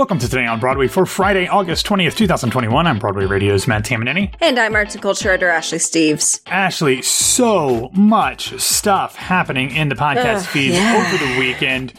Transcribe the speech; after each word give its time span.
Welcome 0.00 0.18
to 0.20 0.30
Today 0.30 0.46
on 0.46 0.60
Broadway 0.60 0.88
for 0.88 1.04
Friday, 1.04 1.46
August 1.46 1.84
20th, 1.84 2.16
2021. 2.16 2.86
I'm 2.86 2.98
Broadway 2.98 3.26
Radio's 3.26 3.68
Matt 3.68 3.84
Tamanini. 3.84 4.34
And 4.40 4.58
I'm 4.58 4.74
arts 4.74 4.94
and 4.94 5.02
culture 5.02 5.28
editor 5.28 5.50
Ashley 5.50 5.76
Steves. 5.76 6.40
Ashley, 6.46 7.02
so 7.02 7.90
much 7.92 8.58
stuff 8.58 9.14
happening 9.16 9.76
in 9.76 9.90
the 9.90 9.94
podcast 9.94 10.36
Ugh, 10.36 10.46
feeds 10.46 10.76
yeah. 10.76 10.96
over 10.96 11.22
the 11.22 11.38
weekend. 11.38 11.92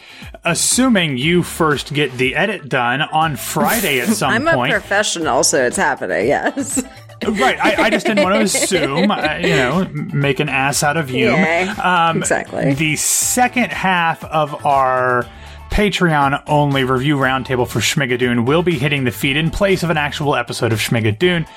Assuming 0.43 1.19
you 1.19 1.43
first 1.43 1.93
get 1.93 2.11
the 2.13 2.35
edit 2.35 2.67
done 2.67 3.03
on 3.03 3.35
Friday 3.35 3.99
at 3.99 4.07
some 4.15 4.31
point. 4.31 4.47
I'm 4.49 4.71
a 4.71 4.79
professional, 4.79 5.43
so 5.43 5.63
it's 5.63 5.77
happening, 5.77 6.25
yes. 6.25 6.83
right. 7.23 7.63
I, 7.63 7.83
I 7.83 7.89
just 7.91 8.07
didn't 8.07 8.23
want 8.23 8.33
to 8.33 8.41
assume, 8.61 9.11
uh, 9.11 9.35
you 9.39 9.49
know, 9.49 9.87
make 10.11 10.39
an 10.39 10.49
ass 10.49 10.81
out 10.81 10.97
of 10.97 11.11
you. 11.11 11.29
Yeah, 11.29 12.09
Um, 12.09 12.17
exactly. 12.17 12.73
The 12.73 12.95
second 12.95 13.71
half 13.71 14.23
of 14.23 14.65
our 14.65 15.27
Patreon 15.71 16.43
only 16.47 16.83
review 16.83 17.15
roundtable 17.17 17.67
for 17.67 17.79
Schmigadoon 17.79 18.45
will 18.45 18.61
be 18.61 18.77
hitting 18.77 19.05
the 19.05 19.11
feed 19.11 19.37
in 19.37 19.49
place 19.49 19.83
of 19.83 19.89
an 19.89 19.97
actual 19.97 20.35
episode 20.35 20.73
of 20.73 20.79
Schmigadoon. 20.79 21.47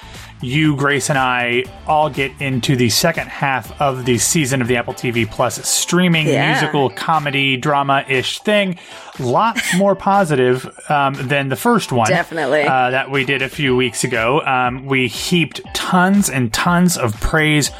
You, 0.41 0.77
Grace, 0.77 1.09
and 1.11 1.19
I 1.19 1.65
all 1.87 2.11
get 2.11 2.31
into 2.41 2.77
the 2.77 2.91
second 2.91 3.29
half 3.29 3.81
of 3.81 4.05
the 4.05 4.19
season 4.19 4.61
of 4.63 4.69
the 4.69 4.77
Apple 4.77 4.93
TV 4.95 5.29
Plus 5.29 5.67
streaming 5.69 6.27
Yeah. 6.29 6.51
musical 6.53 6.91
comedy 6.91 7.57
drama 7.57 8.05
ish 8.09 8.41
thing. 8.41 8.79
Lot 9.19 9.59
more 9.77 9.97
positive 9.97 10.69
um, 10.91 11.15
than 11.15 11.49
the 11.49 11.57
first 11.57 11.93
one. 11.93 12.09
Definitely. 12.09 12.63
Uh, 12.63 12.91
that 12.91 13.11
we 13.11 13.25
did 13.25 13.43
a 13.43 13.49
few 13.49 13.75
weeks 13.75 14.05
ago. 14.05 14.43
Um, 14.43 14.87
we 14.87 15.09
heaped 15.09 15.61
tons 15.75 16.29
and 16.31 16.53
tons 16.53 16.97
of 16.99 17.19
praise 17.21 17.71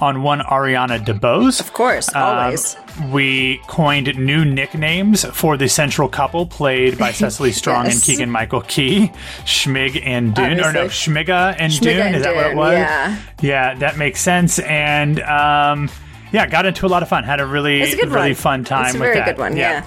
on 0.00 0.22
one 0.22 0.40
Ariana 0.40 0.98
DeBose. 1.04 1.60
Of 1.60 1.72
course, 1.72 2.12
always. 2.14 2.76
We 3.12 3.58
coined 3.68 4.18
new 4.18 4.44
nicknames 4.44 5.24
for 5.24 5.56
the 5.56 5.68
central 5.68 6.08
couple 6.08 6.46
played 6.46 6.98
by 6.98 7.12
Cecily 7.12 7.52
Strong 7.52 7.86
and 7.86 8.02
Keegan 8.02 8.30
Michael 8.30 8.62
Key, 8.62 9.12
Schmig 9.44 10.00
and 10.04 10.34
Dune, 10.34 10.54
or 10.60 10.72
no, 10.72 10.82
Obviously. 10.84 11.14
Schmiga 11.14 11.54
and 11.58 11.72
Schmiga 11.72 11.82
Dune. 11.82 12.00
and 12.00 12.16
Is 12.16 12.22
that 12.24 12.34
what 12.34 12.46
it 12.46 12.56
was? 12.56 12.72
yeah. 12.72 13.18
yeah, 13.40 13.74
that 13.76 13.96
makes 13.98 14.20
sense. 14.20 14.58
And 14.58 15.20
um, 15.20 15.88
yeah, 16.32 16.46
got 16.46 16.66
into 16.66 16.86
a 16.86 16.88
lot 16.88 17.02
of 17.02 17.08
fun. 17.08 17.24
Had 17.24 17.40
a 17.40 17.46
really, 17.46 17.80
a 17.82 17.96
really 18.06 18.10
one. 18.30 18.34
fun 18.34 18.64
time 18.64 18.86
It's 18.86 18.94
a 18.94 18.98
with 18.98 19.06
very 19.06 19.14
that. 19.20 19.26
good 19.26 19.38
one, 19.38 19.56
yeah. 19.56 19.86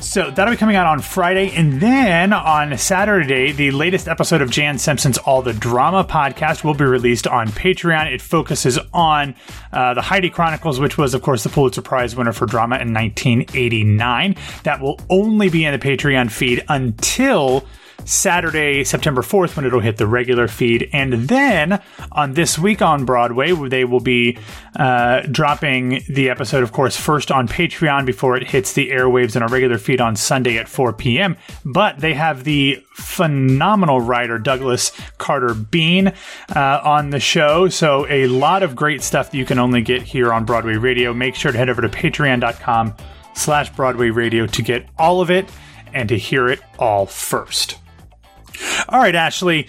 So 0.00 0.30
that'll 0.30 0.52
be 0.52 0.56
coming 0.56 0.76
out 0.76 0.86
on 0.86 1.00
Friday. 1.00 1.50
And 1.50 1.80
then 1.80 2.32
on 2.32 2.78
Saturday, 2.78 3.50
the 3.50 3.72
latest 3.72 4.06
episode 4.06 4.40
of 4.40 4.50
Jan 4.50 4.78
Simpson's 4.78 5.18
All 5.18 5.42
the 5.42 5.52
Drama 5.52 6.04
podcast 6.04 6.62
will 6.62 6.74
be 6.74 6.84
released 6.84 7.26
on 7.26 7.48
Patreon. 7.48 8.12
It 8.12 8.22
focuses 8.22 8.78
on 8.94 9.34
uh, 9.72 9.94
the 9.94 10.02
Heidi 10.02 10.30
Chronicles, 10.30 10.78
which 10.78 10.96
was, 10.96 11.14
of 11.14 11.22
course, 11.22 11.42
the 11.42 11.48
Pulitzer 11.48 11.82
Prize 11.82 12.14
winner 12.14 12.32
for 12.32 12.46
drama 12.46 12.76
in 12.76 12.94
1989. 12.94 14.36
That 14.62 14.80
will 14.80 15.00
only 15.10 15.48
be 15.48 15.64
in 15.64 15.72
the 15.72 15.78
Patreon 15.78 16.30
feed 16.30 16.64
until. 16.68 17.64
Saturday, 18.04 18.84
September 18.84 19.22
4th, 19.22 19.56
when 19.56 19.66
it'll 19.66 19.80
hit 19.80 19.96
the 19.96 20.06
regular 20.06 20.48
feed. 20.48 20.88
And 20.92 21.12
then 21.12 21.82
on 22.12 22.34
This 22.34 22.58
Week 22.58 22.80
on 22.80 23.04
Broadway, 23.04 23.52
they 23.52 23.84
will 23.84 24.00
be 24.00 24.38
uh, 24.76 25.22
dropping 25.30 26.02
the 26.08 26.30
episode, 26.30 26.62
of 26.62 26.72
course, 26.72 26.96
first 26.96 27.30
on 27.30 27.48
Patreon 27.48 28.06
before 28.06 28.36
it 28.36 28.48
hits 28.48 28.72
the 28.72 28.90
airwaves 28.90 29.36
in 29.36 29.42
our 29.42 29.48
regular 29.48 29.78
feed 29.78 30.00
on 30.00 30.16
Sunday 30.16 30.56
at 30.58 30.68
4 30.68 30.92
p.m. 30.92 31.36
But 31.64 31.98
they 31.98 32.14
have 32.14 32.44
the 32.44 32.82
phenomenal 32.94 34.00
writer 34.00 34.38
Douglas 34.38 34.92
Carter 35.18 35.54
Beane 35.54 36.12
uh, 36.54 36.80
on 36.82 37.10
the 37.10 37.20
show. 37.20 37.68
So 37.68 38.06
a 38.08 38.26
lot 38.26 38.62
of 38.62 38.74
great 38.74 39.02
stuff 39.02 39.30
that 39.30 39.36
you 39.36 39.44
can 39.44 39.58
only 39.58 39.82
get 39.82 40.02
here 40.02 40.32
on 40.32 40.44
Broadway 40.44 40.76
Radio. 40.76 41.12
Make 41.12 41.34
sure 41.34 41.52
to 41.52 41.58
head 41.58 41.68
over 41.68 41.82
to 41.82 41.88
patreon.com 41.88 42.94
slash 43.34 43.70
Broadway 43.70 44.10
Radio 44.10 44.46
to 44.46 44.62
get 44.62 44.86
all 44.98 45.20
of 45.20 45.30
it 45.30 45.48
and 45.92 46.08
to 46.08 46.18
hear 46.18 46.48
it 46.48 46.60
all 46.78 47.06
first. 47.06 47.78
All 48.88 49.00
right, 49.00 49.14
Ashley, 49.14 49.68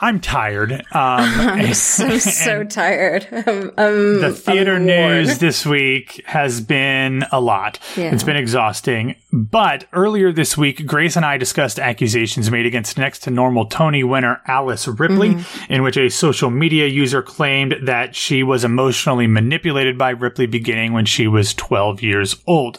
I'm 0.00 0.20
tired. 0.20 0.72
Um, 0.72 0.80
I'm 0.92 1.74
so, 1.74 2.18
so 2.18 2.64
tired. 2.64 3.26
Um, 3.32 3.72
um, 3.76 4.20
the 4.20 4.32
theater 4.32 4.76
I'm 4.76 4.86
news 4.86 5.38
this 5.38 5.64
week 5.64 6.22
has 6.26 6.60
been 6.60 7.24
a 7.32 7.40
lot. 7.40 7.78
Yeah. 7.96 8.12
It's 8.12 8.24
been 8.24 8.36
exhausting. 8.36 9.16
But 9.36 9.86
earlier 9.92 10.30
this 10.30 10.56
week, 10.56 10.86
Grace 10.86 11.16
and 11.16 11.24
I 11.24 11.38
discussed 11.38 11.80
accusations 11.80 12.52
made 12.52 12.66
against 12.66 12.96
next 12.96 13.24
to 13.24 13.30
normal 13.32 13.66
Tony 13.66 14.04
winner 14.04 14.40
Alice 14.46 14.86
Ripley, 14.86 15.30
Mm-hmm. 15.30 15.72
in 15.72 15.82
which 15.82 15.96
a 15.96 16.08
social 16.08 16.50
media 16.50 16.86
user 16.86 17.20
claimed 17.20 17.74
that 17.82 18.14
she 18.14 18.44
was 18.44 18.62
emotionally 18.62 19.26
manipulated 19.26 19.98
by 19.98 20.10
Ripley 20.10 20.46
beginning 20.46 20.92
when 20.92 21.04
she 21.04 21.26
was 21.26 21.52
12 21.54 22.00
years 22.00 22.36
old. 22.46 22.78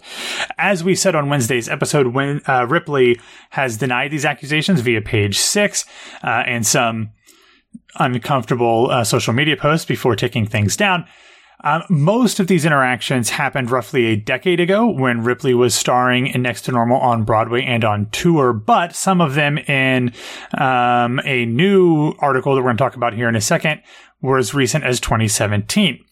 As 0.57 0.81
we 0.81 0.95
said 0.95 1.13
on 1.13 1.27
Wednesday's 1.27 1.67
episode, 1.67 2.07
when 2.07 2.41
uh, 2.47 2.66
Ripley 2.67 3.19
has 3.49 3.75
denied 3.75 4.11
these 4.11 4.23
accusations 4.23 4.79
via 4.79 5.01
page 5.01 5.37
six 5.37 5.83
uh, 6.23 6.43
and 6.45 6.66
some 6.66 7.09
uncomfortable 7.95 8.89
uh, 8.91 9.03
social 9.03 9.33
media 9.33 9.57
posts 9.57 9.85
before 9.85 10.16
taking 10.16 10.45
things 10.45 10.77
down. 10.77 11.05
Um, 11.66 11.84
most 11.90 12.40
of 12.40 12.46
these 12.46 12.64
interactions 12.64 13.31
happened 13.31 13.72
roughly 13.72 14.06
a 14.06 14.16
decade 14.16 14.59
ago 14.59 14.88
when 14.88 15.24
Ripley 15.24 15.56
was 15.56 15.74
starring 15.74 16.28
in 16.28 16.44
Next 16.44 16.62
to 16.66 16.72
Normal 16.72 17.00
on 17.00 17.24
Broadway 17.24 17.64
and 17.64 17.84
on 17.84 18.08
tour, 18.12 18.53
but 18.53 18.96
some 18.96 19.20
of 19.20 19.34
them 19.34 19.58
in 19.58 20.14
um, 20.59 21.20
a 21.26 21.48
new 21.48 22.14
article 22.20 22.53
that 22.53 22.62
we're 22.62 22.68
going 22.68 22.78
to 22.78 22.84
talk 22.84 22.96
about 22.96 23.16
here 23.16 23.28
in 23.28 23.36
a 23.36 23.42
second 23.42 23.81
were 24.22 24.38
as 24.38 24.53
recent 24.53 24.84
as 24.84 25.00
2017. 25.00 26.06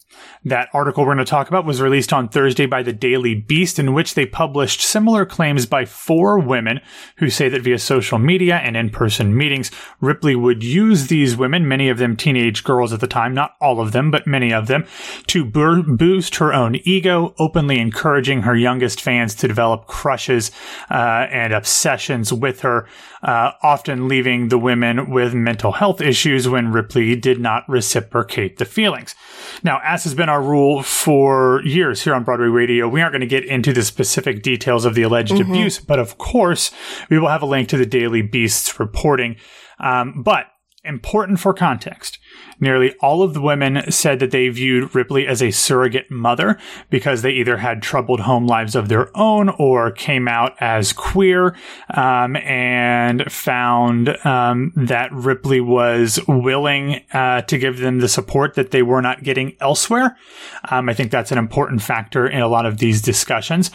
That 0.45 0.67
article 0.73 1.03
we're 1.03 1.13
going 1.13 1.25
to 1.25 1.29
talk 1.29 1.47
about 1.47 1.65
was 1.65 1.81
released 1.81 2.11
on 2.11 2.27
Thursday 2.27 2.65
by 2.65 2.83
the 2.83 2.91
Daily 2.91 3.33
Beast, 3.33 3.79
in 3.79 3.93
which 3.93 4.13
they 4.13 4.25
published 4.25 4.81
similar 4.81 5.25
claims 5.25 5.65
by 5.65 5.85
four 5.85 6.39
women 6.39 6.81
who 7.17 7.29
say 7.29 7.47
that 7.49 7.61
via 7.61 7.79
social 7.79 8.19
media 8.19 8.57
and 8.57 8.75
in 8.75 8.89
person 8.89 9.37
meetings, 9.37 9.71
Ripley 10.01 10.35
would 10.35 10.63
use 10.63 11.07
these 11.07 11.37
women, 11.37 11.67
many 11.67 11.87
of 11.87 11.97
them 11.97 12.17
teenage 12.17 12.63
girls 12.63 12.91
at 12.91 12.99
the 12.99 13.07
time, 13.07 13.33
not 13.33 13.55
all 13.61 13.79
of 13.79 13.93
them, 13.93 14.11
but 14.11 14.27
many 14.27 14.53
of 14.53 14.67
them, 14.67 14.85
to 15.27 15.45
boost 15.45 16.35
her 16.35 16.53
own 16.53 16.75
ego, 16.83 17.33
openly 17.39 17.79
encouraging 17.79 18.41
her 18.41 18.55
youngest 18.55 18.99
fans 18.99 19.35
to 19.35 19.47
develop 19.47 19.87
crushes 19.87 20.51
uh, 20.91 21.27
and 21.31 21.53
obsessions 21.53 22.33
with 22.33 22.61
her, 22.61 22.87
uh, 23.23 23.51
often 23.61 24.07
leaving 24.07 24.49
the 24.49 24.57
women 24.57 25.09
with 25.09 25.33
mental 25.33 25.71
health 25.71 26.01
issues 26.01 26.47
when 26.47 26.71
Ripley 26.71 27.15
did 27.15 27.39
not 27.39 27.67
reciprocate 27.69 28.57
the 28.57 28.65
feelings. 28.65 29.15
Now, 29.63 29.79
as 29.83 30.03
has 30.03 30.13
been 30.13 30.29
our 30.29 30.41
rule 30.41 30.83
for 30.83 31.61
years 31.63 32.03
here 32.03 32.13
on 32.13 32.23
Broadway 32.23 32.47
Radio, 32.47 32.87
we 32.87 33.01
aren't 33.01 33.13
going 33.13 33.21
to 33.21 33.27
get 33.27 33.45
into 33.45 33.71
the 33.71 33.83
specific 33.83 34.43
details 34.43 34.83
of 34.83 34.93
the 34.93 35.03
alleged 35.03 35.39
abuse, 35.39 35.79
but 35.79 35.99
of 35.99 36.17
course, 36.17 36.71
we 37.09 37.17
will 37.17 37.29
have 37.29 37.41
a 37.41 37.47
link 37.47 37.69
to 37.69 37.77
the 37.77 37.85
Daily 37.85 38.21
Beast's 38.21 38.79
reporting. 38.79 39.37
Um, 39.79 40.21
but 40.21 40.47
important 40.83 41.39
for 41.39 41.53
context. 41.53 42.19
Nearly 42.59 42.93
all 42.99 43.23
of 43.23 43.33
the 43.33 43.41
women 43.41 43.89
said 43.91 44.19
that 44.19 44.31
they 44.31 44.49
viewed 44.49 44.93
Ripley 44.93 45.27
as 45.27 45.41
a 45.41 45.51
surrogate 45.51 46.11
mother 46.11 46.59
because 46.89 47.21
they 47.21 47.31
either 47.31 47.57
had 47.57 47.81
troubled 47.81 48.21
home 48.21 48.47
lives 48.47 48.75
of 48.75 48.89
their 48.89 49.15
own 49.17 49.49
or 49.49 49.91
came 49.91 50.27
out 50.27 50.55
as 50.59 50.93
queer 50.93 51.55
um, 51.93 52.35
and 52.37 53.31
found 53.31 54.09
um, 54.25 54.73
that 54.75 55.11
Ripley 55.11 55.61
was 55.61 56.19
willing 56.27 57.01
uh, 57.13 57.41
to 57.43 57.57
give 57.57 57.79
them 57.79 57.99
the 57.99 58.09
support 58.09 58.55
that 58.55 58.71
they 58.71 58.83
were 58.83 59.01
not 59.01 59.23
getting 59.23 59.55
elsewhere. 59.59 60.17
Um, 60.69 60.89
I 60.89 60.93
think 60.93 61.11
that's 61.11 61.31
an 61.31 61.37
important 61.37 61.81
factor 61.81 62.27
in 62.27 62.41
a 62.41 62.47
lot 62.47 62.65
of 62.65 62.77
these 62.77 63.01
discussions. 63.01 63.71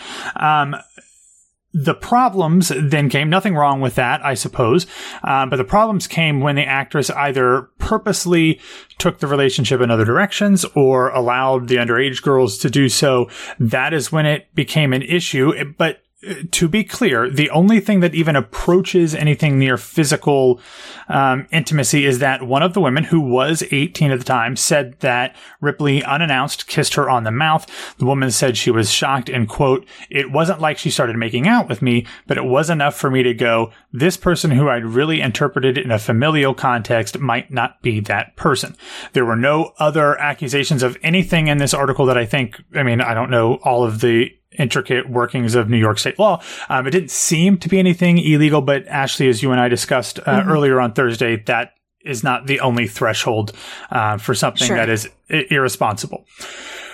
The 1.72 1.94
problems 1.94 2.72
then 2.74 3.10
came, 3.10 3.28
nothing 3.28 3.54
wrong 3.54 3.80
with 3.80 3.94
that, 3.96 4.24
I 4.24 4.34
suppose. 4.34 4.86
Uh, 5.22 5.46
but 5.46 5.56
the 5.56 5.64
problems 5.64 6.06
came 6.06 6.40
when 6.40 6.56
the 6.56 6.64
actress 6.64 7.10
either 7.10 7.68
purposely 7.78 8.60
took 8.96 9.18
the 9.18 9.26
relationship 9.26 9.80
in 9.80 9.90
other 9.90 10.04
directions 10.04 10.64
or 10.74 11.10
allowed 11.10 11.68
the 11.68 11.76
underage 11.76 12.22
girls 12.22 12.58
to 12.58 12.70
do 12.70 12.88
so. 12.88 13.28
That 13.58 13.92
is 13.92 14.10
when 14.10 14.26
it 14.26 14.54
became 14.54 14.92
an 14.92 15.02
issue. 15.02 15.52
But 15.76 16.02
to 16.50 16.68
be 16.68 16.82
clear, 16.82 17.30
the 17.30 17.48
only 17.50 17.78
thing 17.78 18.00
that 18.00 18.14
even 18.14 18.34
approaches 18.34 19.14
anything 19.14 19.56
near 19.56 19.76
physical 19.76 20.60
um, 21.08 21.46
intimacy 21.52 22.04
is 22.04 22.18
that 22.18 22.42
one 22.42 22.62
of 22.62 22.74
the 22.74 22.80
women, 22.80 23.04
who 23.04 23.20
was 23.20 23.62
18 23.70 24.10
at 24.10 24.18
the 24.18 24.24
time, 24.24 24.56
said 24.56 24.98
that 24.98 25.36
Ripley, 25.60 26.02
unannounced, 26.02 26.66
kissed 26.66 26.94
her 26.94 27.08
on 27.08 27.22
the 27.22 27.30
mouth. 27.30 27.66
The 27.98 28.04
woman 28.04 28.32
said 28.32 28.56
she 28.56 28.72
was 28.72 28.90
shocked 28.90 29.28
and, 29.28 29.48
quote, 29.48 29.86
it 30.10 30.32
wasn't 30.32 30.60
like 30.60 30.76
she 30.76 30.90
started 30.90 31.16
making 31.16 31.46
out 31.46 31.68
with 31.68 31.82
me, 31.82 32.04
but 32.26 32.36
it 32.36 32.44
was 32.44 32.68
enough 32.68 32.96
for 32.96 33.10
me 33.10 33.22
to 33.22 33.32
go, 33.32 33.72
this 33.92 34.16
person 34.16 34.50
who 34.50 34.68
I'd 34.68 34.84
really 34.84 35.20
interpreted 35.20 35.78
in 35.78 35.92
a 35.92 36.00
familial 36.00 36.52
context 36.52 37.20
might 37.20 37.52
not 37.52 37.80
be 37.80 38.00
that 38.00 38.34
person. 38.34 38.76
There 39.12 39.24
were 39.24 39.36
no 39.36 39.72
other 39.78 40.18
accusations 40.20 40.82
of 40.82 40.98
anything 41.00 41.46
in 41.46 41.58
this 41.58 41.74
article 41.74 42.06
that 42.06 42.18
I 42.18 42.26
think, 42.26 42.60
I 42.74 42.82
mean, 42.82 43.00
I 43.00 43.14
don't 43.14 43.30
know 43.30 43.60
all 43.62 43.84
of 43.84 44.00
the 44.00 44.32
intricate 44.56 45.08
workings 45.10 45.54
of 45.54 45.68
New 45.68 45.76
York 45.78 45.98
state 45.98 46.18
law. 46.18 46.42
Um, 46.68 46.86
it 46.86 46.90
didn't 46.90 47.10
seem 47.10 47.58
to 47.58 47.68
be 47.68 47.78
anything 47.78 48.18
illegal, 48.18 48.62
but 48.62 48.86
Ashley, 48.88 49.28
as 49.28 49.42
you 49.42 49.52
and 49.52 49.60
I 49.60 49.68
discussed 49.68 50.18
uh, 50.26 50.44
earlier 50.46 50.80
on 50.80 50.92
Thursday, 50.92 51.36
that 51.46 51.74
is 52.04 52.22
not 52.24 52.46
the 52.46 52.60
only 52.60 52.86
threshold 52.86 53.52
uh, 53.90 54.16
for 54.16 54.34
something 54.34 54.66
Sure. 54.68 54.76
that 54.76 54.88
is 54.88 55.08
i- 55.30 55.44
irresponsible. 55.50 56.24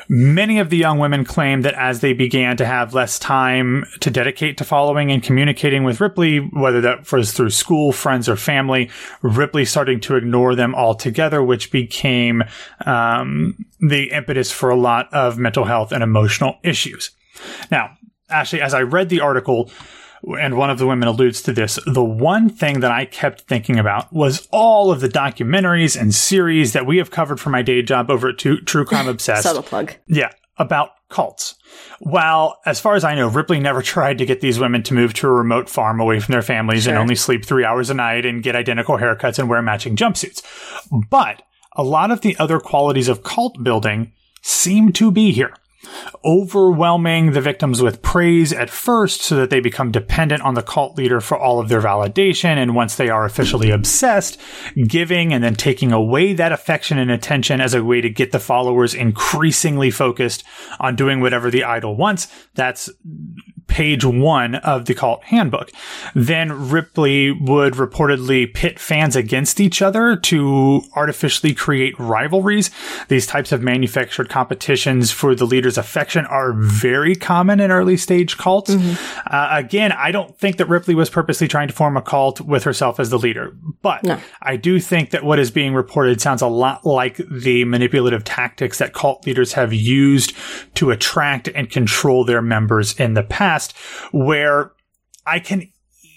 Many 0.06 0.58
of 0.58 0.68
the 0.68 0.76
young 0.76 0.98
women 0.98 1.24
claim 1.24 1.62
that 1.62 1.72
as 1.74 2.00
they 2.00 2.12
began 2.12 2.58
to 2.58 2.66
have 2.66 2.92
less 2.92 3.18
time 3.18 3.86
to 4.00 4.10
dedicate 4.10 4.58
to 4.58 4.64
following 4.64 5.10
and 5.10 5.22
communicating 5.22 5.82
with 5.82 5.98
Ripley, 6.00 6.38
whether 6.38 6.82
that 6.82 7.10
was 7.10 7.32
through 7.32 7.50
school, 7.50 7.90
friends, 7.90 8.28
or 8.28 8.36
family, 8.36 8.90
Ripley 9.22 9.64
starting 9.64 10.00
to 10.00 10.16
ignore 10.16 10.54
them 10.54 10.74
altogether, 10.74 11.42
which 11.42 11.70
became 11.72 12.42
um, 12.84 13.64
the 13.80 14.10
impetus 14.10 14.52
for 14.52 14.68
a 14.68 14.76
lot 14.76 15.08
of 15.14 15.38
mental 15.38 15.64
health 15.64 15.90
and 15.90 16.02
emotional 16.02 16.58
issues. 16.62 17.12
Now, 17.70 17.96
actually, 18.28 18.62
as 18.62 18.74
I 18.74 18.82
read 18.82 19.08
the 19.08 19.20
article, 19.20 19.70
and 20.38 20.56
one 20.56 20.70
of 20.70 20.78
the 20.78 20.86
women 20.86 21.08
alludes 21.08 21.42
to 21.42 21.52
this. 21.52 21.78
The 21.86 22.04
one 22.04 22.48
thing 22.48 22.80
that 22.80 22.90
I 22.90 23.04
kept 23.04 23.42
thinking 23.42 23.78
about 23.78 24.12
was 24.12 24.48
all 24.50 24.90
of 24.90 25.00
the 25.00 25.08
documentaries 25.08 26.00
and 26.00 26.14
series 26.14 26.72
that 26.72 26.86
we 26.86 26.98
have 26.98 27.10
covered 27.10 27.40
for 27.40 27.50
my 27.50 27.62
day 27.62 27.82
job 27.82 28.10
over 28.10 28.30
at 28.30 28.38
True 28.38 28.84
Crime 28.84 29.06
Obsessed. 29.08 29.42
Subtle 29.42 29.62
plug. 29.62 29.94
Yeah, 30.06 30.30
about 30.56 30.90
cults. 31.08 31.56
While, 32.00 32.58
as 32.64 32.80
far 32.80 32.94
as 32.94 33.04
I 33.04 33.14
know, 33.14 33.28
Ripley 33.28 33.60
never 33.60 33.82
tried 33.82 34.18
to 34.18 34.26
get 34.26 34.40
these 34.40 34.58
women 34.58 34.82
to 34.84 34.94
move 34.94 35.14
to 35.14 35.28
a 35.28 35.32
remote 35.32 35.68
farm 35.68 36.00
away 36.00 36.20
from 36.20 36.32
their 36.32 36.42
families 36.42 36.84
sure. 36.84 36.92
and 36.92 36.98
only 36.98 37.14
sleep 37.14 37.44
three 37.44 37.64
hours 37.64 37.90
a 37.90 37.94
night 37.94 38.24
and 38.24 38.42
get 38.42 38.56
identical 38.56 38.98
haircuts 38.98 39.38
and 39.38 39.48
wear 39.48 39.62
matching 39.62 39.96
jumpsuits. 39.96 40.42
But 41.10 41.42
a 41.76 41.82
lot 41.82 42.10
of 42.10 42.20
the 42.20 42.36
other 42.38 42.60
qualities 42.60 43.08
of 43.08 43.22
cult 43.22 43.62
building 43.62 44.12
seem 44.42 44.92
to 44.92 45.10
be 45.10 45.32
here 45.32 45.54
overwhelming 46.24 47.32
the 47.32 47.40
victims 47.40 47.82
with 47.82 48.02
praise 48.02 48.52
at 48.52 48.70
first 48.70 49.22
so 49.22 49.36
that 49.36 49.50
they 49.50 49.60
become 49.60 49.90
dependent 49.90 50.42
on 50.42 50.54
the 50.54 50.62
cult 50.62 50.96
leader 50.96 51.20
for 51.20 51.38
all 51.38 51.60
of 51.60 51.68
their 51.68 51.80
validation. 51.80 52.56
And 52.56 52.74
once 52.74 52.96
they 52.96 53.08
are 53.08 53.24
officially 53.24 53.70
obsessed, 53.70 54.40
giving 54.86 55.32
and 55.32 55.42
then 55.42 55.54
taking 55.54 55.92
away 55.92 56.32
that 56.34 56.52
affection 56.52 56.98
and 56.98 57.10
attention 57.10 57.60
as 57.60 57.74
a 57.74 57.84
way 57.84 58.00
to 58.00 58.10
get 58.10 58.32
the 58.32 58.40
followers 58.40 58.94
increasingly 58.94 59.90
focused 59.90 60.44
on 60.80 60.96
doing 60.96 61.20
whatever 61.20 61.50
the 61.50 61.64
idol 61.64 61.96
wants. 61.96 62.28
That's 62.54 62.90
page 63.66 64.04
one 64.04 64.54
of 64.56 64.84
the 64.84 64.94
cult 64.94 65.24
handbook. 65.24 65.70
Then 66.14 66.70
Ripley 66.70 67.32
would 67.32 67.74
reportedly 67.74 68.52
pit 68.52 68.78
fans 68.78 69.16
against 69.16 69.58
each 69.58 69.82
other 69.82 70.16
to 70.16 70.82
artificially 70.94 71.54
create 71.54 71.98
rivalries. 71.98 72.70
These 73.08 73.26
types 73.26 73.52
of 73.52 73.62
manufactured 73.62 74.28
competitions 74.28 75.10
for 75.10 75.34
the 75.34 75.46
leader's 75.46 75.73
affection 75.78 76.26
are 76.26 76.52
very 76.52 77.14
common 77.14 77.60
in 77.60 77.70
early 77.70 77.96
stage 77.96 78.36
cults. 78.36 78.70
Mm-hmm. 78.70 79.24
Uh, 79.26 79.48
again, 79.52 79.92
I 79.92 80.10
don't 80.10 80.36
think 80.38 80.56
that 80.56 80.68
Ripley 80.68 80.94
was 80.94 81.10
purposely 81.10 81.48
trying 81.48 81.68
to 81.68 81.74
form 81.74 81.96
a 81.96 82.02
cult 82.02 82.40
with 82.40 82.64
herself 82.64 82.98
as 82.98 83.10
the 83.10 83.18
leader, 83.18 83.56
but 83.82 84.02
no. 84.02 84.18
I 84.42 84.56
do 84.56 84.80
think 84.80 85.10
that 85.10 85.24
what 85.24 85.38
is 85.38 85.50
being 85.50 85.74
reported 85.74 86.20
sounds 86.20 86.42
a 86.42 86.48
lot 86.48 86.84
like 86.84 87.16
the 87.30 87.64
manipulative 87.64 88.24
tactics 88.24 88.78
that 88.78 88.92
cult 88.92 89.26
leaders 89.26 89.52
have 89.52 89.72
used 89.72 90.34
to 90.74 90.90
attract 90.90 91.48
and 91.48 91.70
control 91.70 92.24
their 92.24 92.42
members 92.42 92.98
in 92.98 93.14
the 93.14 93.22
past 93.22 93.44
past 93.44 93.76
where 94.12 94.72
I 95.26 95.38
can 95.38 95.70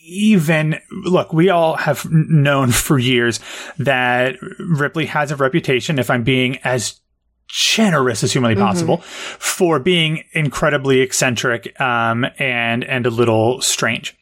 even 0.03 0.79
look, 1.03 1.33
we 1.33 1.49
all 1.49 1.75
have 1.75 2.09
known 2.09 2.71
for 2.71 2.97
years 2.97 3.39
that 3.77 4.35
Ripley 4.59 5.05
has 5.07 5.31
a 5.31 5.35
reputation, 5.35 5.99
if 5.99 6.09
I'm 6.09 6.23
being 6.23 6.57
as 6.63 7.01
generous 7.47 8.23
as 8.23 8.33
humanly 8.33 8.55
possible, 8.55 8.97
mm-hmm. 8.97 9.37
for 9.39 9.79
being 9.79 10.23
incredibly 10.33 11.01
eccentric 11.01 11.79
um, 11.79 12.25
and 12.37 12.83
and 12.83 13.05
a 13.05 13.09
little 13.09 13.61
strange. 13.61 14.15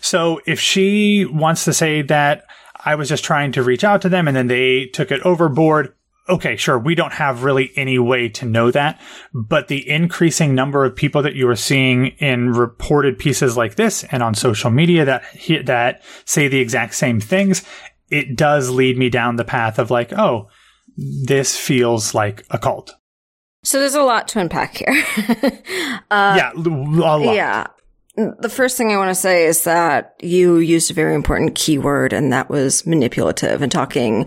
So 0.00 0.40
if 0.46 0.60
she 0.60 1.24
wants 1.24 1.64
to 1.64 1.72
say 1.72 2.02
that 2.02 2.44
I 2.84 2.94
was 2.94 3.08
just 3.08 3.24
trying 3.24 3.52
to 3.52 3.62
reach 3.62 3.84
out 3.84 4.02
to 4.02 4.08
them 4.08 4.28
and 4.28 4.36
then 4.36 4.46
they 4.46 4.86
took 4.86 5.10
it 5.10 5.20
overboard, 5.22 5.92
okay, 6.28 6.56
sure, 6.56 6.78
we 6.78 6.94
don't 6.94 7.12
have 7.12 7.44
really 7.44 7.72
any 7.76 7.98
way 7.98 8.28
to 8.28 8.46
know 8.46 8.70
that, 8.70 9.00
but 9.32 9.68
the 9.68 9.88
increasing 9.88 10.54
number 10.54 10.84
of 10.84 10.94
people 10.94 11.22
that 11.22 11.34
you 11.34 11.48
are 11.48 11.56
seeing 11.56 12.08
in 12.18 12.52
reported 12.52 13.18
pieces 13.18 13.56
like 13.56 13.76
this 13.76 14.04
and 14.04 14.22
on 14.22 14.34
social 14.34 14.70
media 14.70 15.04
that 15.04 15.24
that 15.64 16.02
say 16.24 16.48
the 16.48 16.60
exact 16.60 16.94
same 16.94 17.20
things, 17.20 17.64
it 18.10 18.36
does 18.36 18.70
lead 18.70 18.96
me 18.96 19.08
down 19.08 19.36
the 19.36 19.44
path 19.44 19.78
of 19.78 19.90
like, 19.90 20.12
oh, 20.12 20.48
this 20.96 21.56
feels 21.56 22.14
like 22.14 22.44
a 22.50 22.58
cult. 22.58 22.94
So 23.64 23.80
there's 23.80 23.94
a 23.94 24.02
lot 24.02 24.28
to 24.28 24.40
unpack 24.40 24.76
here. 24.76 25.04
uh, 26.10 26.34
yeah, 26.36 26.52
a 26.54 26.58
lot. 26.58 27.34
Yeah 27.34 27.66
the 28.16 28.48
first 28.48 28.76
thing 28.76 28.90
I 28.90 28.96
want 28.96 29.10
to 29.10 29.14
say 29.14 29.44
is 29.44 29.64
that 29.64 30.14
you 30.22 30.56
used 30.56 30.90
a 30.90 30.94
very 30.94 31.14
important 31.14 31.54
keyword, 31.54 32.12
and 32.12 32.32
that 32.32 32.48
was 32.48 32.86
manipulative 32.86 33.60
and 33.60 33.70
talking, 33.70 34.26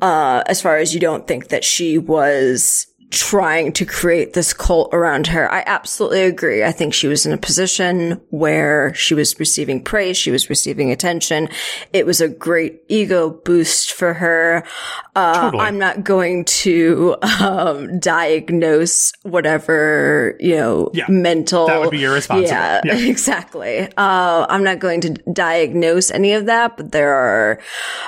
uh, 0.00 0.42
as 0.46 0.62
far 0.62 0.78
as 0.78 0.94
you 0.94 1.00
don't 1.00 1.26
think 1.26 1.48
that 1.48 1.62
she 1.62 1.98
was 1.98 2.86
trying 3.10 3.72
to 3.72 3.84
create 3.84 4.34
this 4.34 4.52
cult 4.52 4.90
around 4.92 5.26
her. 5.26 5.50
I 5.50 5.64
absolutely 5.66 6.22
agree. 6.22 6.62
I 6.62 6.70
think 6.70 6.94
she 6.94 7.08
was 7.08 7.26
in 7.26 7.32
a 7.32 7.36
position 7.36 8.20
where 8.30 8.94
she 8.94 9.14
was 9.14 9.38
receiving 9.40 9.82
praise. 9.82 10.16
She 10.16 10.30
was 10.30 10.48
receiving 10.48 10.92
attention. 10.92 11.48
It 11.92 12.06
was 12.06 12.20
a 12.20 12.28
great 12.28 12.82
ego 12.88 13.30
boost 13.30 13.92
for 13.92 14.14
her. 14.14 14.64
Uh, 15.16 15.50
totally. 15.50 15.64
I'm 15.64 15.78
not 15.78 16.04
going 16.04 16.44
to, 16.44 17.16
um, 17.40 17.98
diagnose 17.98 19.12
whatever, 19.22 20.36
you 20.38 20.56
know, 20.56 20.90
yeah, 20.94 21.06
mental. 21.08 21.66
That 21.66 21.80
would 21.80 21.90
be 21.90 22.04
irresponsible. 22.04 22.48
Yeah, 22.48 22.80
yeah. 22.84 22.96
exactly. 22.96 23.88
Uh, 23.96 24.46
I'm 24.48 24.62
not 24.62 24.78
going 24.78 25.00
to 25.02 25.10
diagnose 25.32 26.12
any 26.12 26.32
of 26.32 26.46
that, 26.46 26.76
but 26.76 26.92
there 26.92 27.12
are 27.12 27.60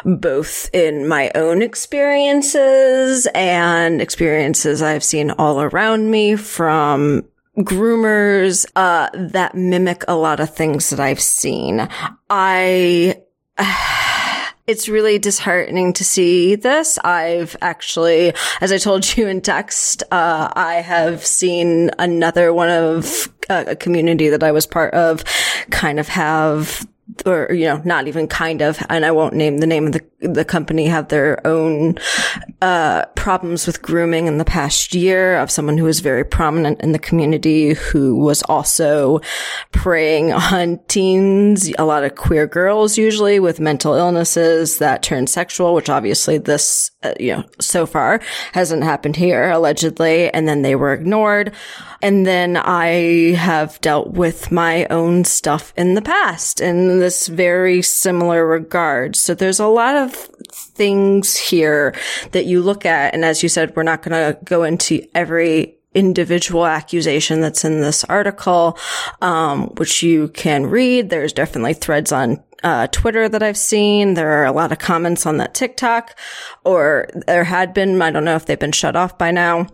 both 0.04 0.70
in 0.72 1.08
my 1.08 1.32
own 1.34 1.60
experiences 1.60 3.26
and 3.34 4.00
experiences 4.00 4.80
I 4.80 4.91
I've 4.92 5.04
seen 5.04 5.30
all 5.32 5.60
around 5.62 6.10
me 6.10 6.36
from 6.36 7.24
groomers 7.58 8.66
uh, 8.76 9.10
that 9.14 9.54
mimic 9.54 10.04
a 10.08 10.14
lot 10.14 10.40
of 10.40 10.54
things 10.54 10.90
that 10.90 11.00
I've 11.00 11.20
seen. 11.20 11.88
I 12.30 13.20
it's 14.66 14.88
really 14.88 15.18
disheartening 15.18 15.92
to 15.94 16.04
see 16.04 16.54
this. 16.54 16.98
I've 16.98 17.56
actually, 17.60 18.32
as 18.60 18.72
I 18.72 18.78
told 18.78 19.16
you 19.16 19.26
in 19.26 19.40
text, 19.40 20.02
uh, 20.10 20.52
I 20.54 20.74
have 20.74 21.26
seen 21.26 21.90
another 21.98 22.52
one 22.52 22.70
of 22.70 23.28
uh, 23.50 23.64
a 23.68 23.76
community 23.76 24.28
that 24.28 24.42
I 24.42 24.52
was 24.52 24.66
part 24.66 24.94
of 24.94 25.24
kind 25.70 25.98
of 25.98 26.08
have 26.08 26.86
or 27.26 27.52
you 27.52 27.66
know 27.66 27.82
not 27.84 28.06
even 28.08 28.26
kind 28.26 28.62
of 28.62 28.78
and 28.88 29.04
i 29.04 29.10
won't 29.10 29.34
name 29.34 29.58
the 29.58 29.66
name 29.66 29.86
of 29.86 29.92
the 29.92 30.04
the 30.22 30.44
company 30.44 30.86
have 30.86 31.08
their 31.08 31.44
own 31.46 31.98
uh, 32.60 33.04
problems 33.16 33.66
with 33.66 33.82
grooming 33.82 34.26
in 34.26 34.38
the 34.38 34.44
past 34.44 34.94
year 34.94 35.38
of 35.38 35.50
someone 35.50 35.76
who 35.76 35.84
was 35.84 36.00
very 36.00 36.24
prominent 36.24 36.80
in 36.80 36.92
the 36.92 36.98
community 36.98 37.74
who 37.74 38.16
was 38.16 38.42
also 38.44 39.20
preying 39.72 40.32
on 40.52 40.78
teens 40.88 41.72
a 41.78 41.84
lot 41.84 42.04
of 42.04 42.14
queer 42.14 42.46
girls 42.46 42.96
usually 42.96 43.40
with 43.40 43.60
mental 43.60 43.94
illnesses 43.94 44.78
that 44.78 45.02
turn 45.02 45.26
sexual 45.26 45.74
which 45.74 45.90
obviously 45.90 46.38
this 46.38 46.90
uh, 47.02 47.12
you 47.18 47.34
know 47.34 47.44
so 47.60 47.84
far 47.84 48.20
hasn't 48.52 48.84
happened 48.84 49.16
here 49.16 49.50
allegedly 49.50 50.30
and 50.30 50.46
then 50.46 50.62
they 50.62 50.76
were 50.76 50.92
ignored 50.92 51.52
and 52.02 52.26
then 52.26 52.56
I 52.56 53.34
have 53.36 53.80
dealt 53.80 54.10
with 54.10 54.50
my 54.50 54.86
own 54.86 55.24
stuff 55.24 55.72
in 55.76 55.94
the 55.94 56.02
past 56.02 56.60
in 56.60 56.98
this 56.98 57.28
very 57.28 57.80
similar 57.80 58.44
regard. 58.44 59.14
So 59.14 59.34
there's 59.34 59.60
a 59.60 59.68
lot 59.68 59.94
of 59.94 60.11
things 60.52 61.36
here 61.36 61.94
that 62.32 62.46
you 62.46 62.62
look 62.62 62.86
at. 62.86 63.14
And 63.14 63.24
as 63.24 63.42
you 63.42 63.48
said, 63.48 63.74
we're 63.76 63.82
not 63.82 64.02
going 64.02 64.34
to 64.34 64.38
go 64.44 64.64
into 64.64 65.06
every 65.14 65.76
individual 65.94 66.66
accusation 66.66 67.40
that's 67.40 67.64
in 67.64 67.80
this 67.80 68.04
article, 68.04 68.78
um, 69.20 69.66
which 69.76 70.02
you 70.02 70.28
can 70.28 70.66
read. 70.66 71.10
There's 71.10 71.32
definitely 71.32 71.74
threads 71.74 72.12
on 72.12 72.42
uh, 72.62 72.86
Twitter 72.88 73.28
that 73.28 73.42
I've 73.42 73.58
seen. 73.58 74.14
There 74.14 74.40
are 74.40 74.46
a 74.46 74.52
lot 74.52 74.72
of 74.72 74.78
comments 74.78 75.26
on 75.26 75.36
that 75.38 75.54
TikTok, 75.54 76.18
or 76.64 77.08
there 77.26 77.44
had 77.44 77.74
been. 77.74 78.00
I 78.00 78.10
don't 78.10 78.24
know 78.24 78.36
if 78.36 78.46
they've 78.46 78.58
been 78.58 78.72
shut 78.72 78.96
off 78.96 79.18
by 79.18 79.30
now, 79.30 79.66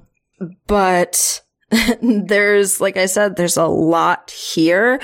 but 0.66 1.42
there's, 2.02 2.80
like 2.80 2.96
I 2.96 3.06
said, 3.06 3.36
there's 3.36 3.56
a 3.56 3.66
lot 3.66 4.30
here. 4.30 5.00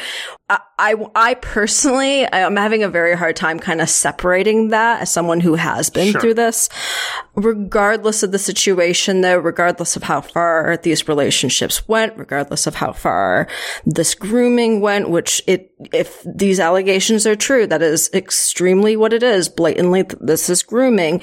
I, 0.48 0.60
I, 0.78 1.06
I 1.14 1.34
personally, 1.34 2.26
I'm 2.32 2.56
having 2.56 2.82
a 2.82 2.88
very 2.88 3.16
hard 3.16 3.36
time 3.36 3.58
kind 3.58 3.80
of 3.80 3.90
separating 3.90 4.68
that 4.68 5.02
as 5.02 5.10
someone 5.10 5.40
who 5.40 5.54
has 5.54 5.90
been 5.90 6.12
sure. 6.12 6.20
through 6.20 6.34
this. 6.34 6.68
Regardless 7.36 8.22
of 8.22 8.30
the 8.30 8.38
situation 8.38 9.20
though, 9.20 9.36
regardless 9.36 9.96
of 9.96 10.04
how 10.04 10.20
far 10.20 10.78
these 10.82 11.08
relationships 11.08 11.86
went, 11.88 12.16
regardless 12.16 12.66
of 12.66 12.76
how 12.76 12.92
far 12.92 13.48
this 13.84 14.14
grooming 14.14 14.80
went, 14.80 15.10
which 15.10 15.42
it, 15.46 15.72
if 15.92 16.24
these 16.24 16.60
allegations 16.60 17.26
are 17.26 17.34
true, 17.34 17.66
that 17.66 17.82
is 17.82 18.08
extremely 18.14 18.96
what 18.96 19.12
it 19.12 19.24
is. 19.24 19.48
Blatantly, 19.48 20.04
this 20.20 20.48
is 20.48 20.62
grooming. 20.62 21.22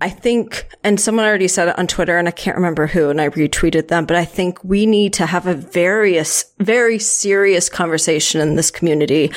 I 0.00 0.08
think, 0.08 0.68
and 0.82 0.98
someone 0.98 1.26
already 1.26 1.48
said 1.48 1.68
it 1.68 1.78
on 1.78 1.86
Twitter 1.86 2.16
and 2.16 2.28
I 2.28 2.32
can't 2.32 2.56
remember 2.56 2.86
who, 2.86 3.10
and 3.10 3.20
I 3.20 3.28
retweeted 3.28 3.88
them, 3.88 4.06
but 4.06 4.16
I 4.16 4.24
think 4.24 4.62
we 4.64 4.86
need 4.86 5.12
to 5.14 5.26
have 5.26 5.46
a 5.46 5.54
various, 5.54 6.46
very 6.60 6.98
serious 6.98 7.68
conversation 7.68 8.40
in 8.40 8.56
this 8.56 8.70
community, 8.70 9.30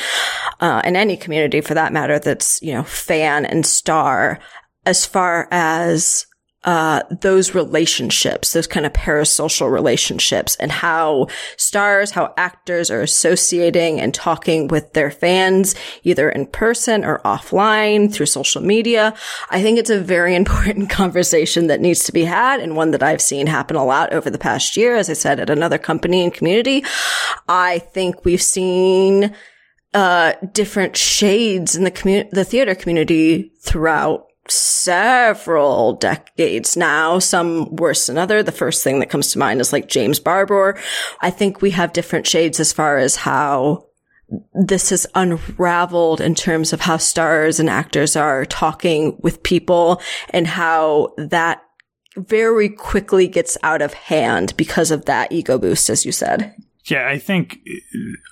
uh, 0.62 0.82
in 0.86 0.96
any 0.96 1.18
community 1.18 1.60
for 1.60 1.74
that 1.74 1.92
matter, 1.92 2.20
that's, 2.20 2.62
you 2.62 2.74
know, 2.74 2.84
fan 2.84 3.46
and 3.46 3.66
star 3.66 4.40
as 4.86 5.06
far 5.06 5.48
as 5.52 6.26
uh, 6.66 7.04
those 7.22 7.54
relationships, 7.54 8.54
those 8.54 8.66
kind 8.66 8.88
of 8.88 8.94
parasocial 8.94 9.72
relationships 9.72 10.56
and 10.56 10.72
how 10.72 11.28
stars, 11.58 12.10
how 12.12 12.34
actors 12.38 12.90
are 12.90 13.02
associating 13.02 14.02
and 14.02 14.16
talking 14.16 14.68
with 14.68 14.92
their 14.94 15.12
fans, 15.12 15.76
either 16.04 16.28
in 16.28 16.48
person 16.48 17.06
or 17.06 17.20
offline 17.20 18.12
through 18.12 18.26
social 18.26 18.64
media. 18.64 19.14
I 19.52 19.62
think 19.62 19.78
it's 19.78 19.92
a 19.92 20.00
very 20.00 20.36
important 20.46 20.90
conversation 20.90 21.68
that 21.68 21.82
needs 21.82 22.04
to 22.06 22.12
be 22.12 22.24
had 22.24 22.60
and 22.60 22.76
one 22.76 22.92
that 22.92 23.04
I've 23.04 23.22
seen 23.22 23.46
happen 23.46 23.78
a 23.78 23.86
lot 23.86 24.12
over 24.12 24.32
the 24.32 24.40
past 24.40 24.76
year. 24.76 24.96
As 24.96 25.10
I 25.10 25.14
said, 25.14 25.40
at 25.40 25.52
another 25.52 25.78
company 25.78 26.24
and 26.24 26.34
community, 26.34 26.84
I 27.48 27.78
think 27.78 28.26
we've 28.26 28.42
seen 28.42 29.36
uh, 29.94 30.34
different 30.52 30.98
shades 30.98 31.76
in 31.76 31.84
the 31.84 31.92
community, 31.92 32.30
the 32.32 32.44
theater 32.44 32.74
community 32.74 33.52
throughout 33.62 34.25
several 34.48 35.94
decades 35.94 36.78
now, 36.78 37.20
some 37.20 37.76
worse 37.76 38.08
than 38.08 38.18
other. 38.18 38.44
The 38.44 38.52
first 38.52 38.84
thing 38.84 39.00
that 39.00 39.10
comes 39.10 39.32
to 39.32 39.40
mind 39.40 39.62
is 39.62 39.74
like 39.74 39.88
James 39.88 40.20
Barbour. 40.20 40.78
I 41.22 41.32
think 41.32 41.62
we 41.62 41.72
have 41.72 41.94
different 41.94 42.28
shades 42.28 42.60
as 42.60 42.74
far 42.74 42.98
as 42.98 43.16
how 43.16 43.88
this 44.54 44.90
has 44.90 45.06
unraveled 45.16 46.22
in 46.22 46.36
terms 46.36 46.74
of 46.74 46.82
how 46.82 46.98
stars 46.98 47.60
and 47.60 47.70
actors 47.70 48.16
are 48.16 48.46
talking 48.46 49.18
with 49.22 49.44
people 49.44 50.02
and 50.32 50.48
how 50.48 51.14
that 51.18 51.62
very 52.18 52.70
quickly 52.70 53.28
gets 53.28 53.58
out 53.62 53.82
of 53.82 53.94
hand 53.94 54.56
because 54.58 54.90
of 54.90 55.06
that 55.06 55.32
ego 55.32 55.58
boost, 55.58 55.90
as 55.90 56.06
you 56.06 56.12
said. 56.12 56.56
Yeah, 56.88 57.08
I 57.08 57.18
think 57.18 57.68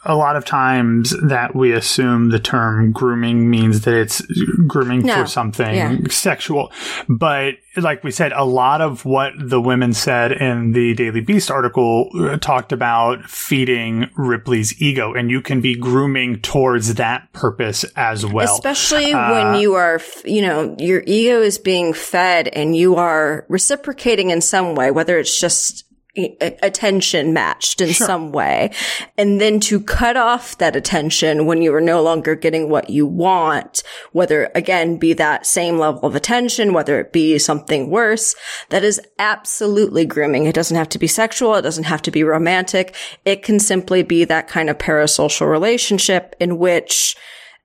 a 0.06 0.16
lot 0.16 0.36
of 0.36 0.46
times 0.46 1.16
that 1.24 1.56
we 1.56 1.72
assume 1.72 2.30
the 2.30 2.40
term 2.40 2.92
grooming 2.92 3.50
means 3.50 3.82
that 3.82 3.96
it's 3.96 4.22
grooming 4.68 5.02
no. 5.02 5.16
for 5.16 5.26
something 5.28 5.74
yeah. 5.74 5.98
sexual. 6.10 6.72
But 7.10 7.56
like 7.78 8.04
we 8.04 8.12
said, 8.12 8.32
a 8.32 8.46
lot 8.46 8.82
of 8.82 9.06
what 9.06 9.34
the 9.40 9.60
women 9.60 9.94
said 9.94 10.32
in 10.32 10.74
the 10.74 10.94
Daily 10.94 11.22
Beast 11.22 11.50
article 11.50 12.10
uh, 12.16 12.38
talked 12.38 12.72
about 12.72 13.28
feeding 13.28 14.08
Ripley's 14.16 14.80
ego, 14.80 15.14
and 15.14 15.32
you 15.32 15.42
can 15.42 15.60
be 15.60 15.74
grooming 15.74 16.40
towards 16.42 16.94
that 16.96 17.34
purpose 17.34 17.86
as 17.96 18.24
well. 18.24 18.54
Especially 18.54 19.14
uh, 19.14 19.32
when 19.32 19.60
you 19.60 19.74
are, 19.74 20.00
you 20.26 20.44
know, 20.44 20.76
your 20.78 21.02
ego 21.08 21.42
is 21.42 21.58
being 21.58 21.92
fed 21.92 22.50
and 22.50 22.76
you 22.76 22.98
are 22.98 23.48
reciprocating 23.50 24.30
in 24.30 24.42
some 24.42 24.76
way, 24.76 24.92
whether 24.92 25.18
it's 25.18 25.40
just 25.40 25.86
attention 26.16 27.34
matched 27.34 27.82
in 27.82 27.90
sure. 27.90 28.06
some 28.06 28.32
way. 28.32 28.72
And 29.18 29.42
then 29.42 29.60
to 29.62 29.80
cut 29.82 30.16
off 30.16 30.58
that 30.60 30.76
attention 30.76 31.48
when 31.48 31.64
you 31.64 31.74
are 31.74 31.82
no 31.82 32.04
longer 32.04 32.36
getting 32.36 32.70
what 32.70 32.90
you 32.90 33.08
want, 33.08 33.82
whether 34.12 34.52
again 34.54 34.98
be 34.98 35.14
that 35.14 35.48
same 35.48 35.80
level 35.80 36.06
of 36.06 36.16
attention, 36.16 36.74
whether 36.74 37.00
it 37.00 37.12
be 37.12 37.40
something 37.40 37.90
worse, 37.90 38.36
that 38.70 38.84
is 38.84 39.02
absolutely 39.18 40.06
grooming. 40.06 40.46
It 40.46 40.56
doesn't 40.56 40.78
have 40.78 40.90
to 40.90 41.00
be 41.00 41.08
sexual. 41.08 41.56
It 41.56 41.64
doesn't 41.64 41.86
have 41.86 42.04
to 42.04 42.12
be 42.12 42.24
romantic. 42.24 42.96
It 43.26 43.42
can 43.42 43.60
simply 43.60 44.04
be 44.04 44.24
that 44.26 44.48
kind 44.48 44.70
of 44.70 44.78
parasocial 44.78 45.50
relationship 45.50 46.36
in 46.40 46.60
which 46.60 47.16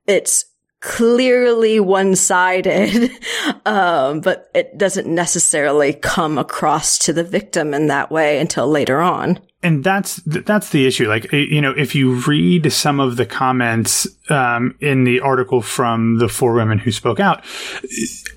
it's 0.06 0.46
clearly 0.80 1.80
one-sided, 1.80 3.10
um, 3.66 4.20
but 4.20 4.50
it 4.54 4.78
doesn't 4.78 5.06
necessarily 5.06 5.92
come 5.92 6.38
across 6.38 6.98
to 6.98 7.12
the 7.12 7.24
victim 7.24 7.74
in 7.74 7.88
that 7.88 8.10
way 8.10 8.38
until 8.38 8.68
later 8.68 9.00
on. 9.00 9.40
And 9.60 9.82
that's 9.82 10.16
that's 10.24 10.70
the 10.70 10.86
issue. 10.86 11.08
Like 11.08 11.32
you 11.32 11.60
know, 11.60 11.72
if 11.72 11.96
you 11.96 12.14
read 12.14 12.72
some 12.72 13.00
of 13.00 13.16
the 13.16 13.26
comments 13.26 14.06
um, 14.30 14.76
in 14.78 15.02
the 15.02 15.18
article 15.18 15.62
from 15.62 16.18
the 16.18 16.28
four 16.28 16.54
women 16.54 16.78
who 16.78 16.92
spoke 16.92 17.18
out, 17.18 17.44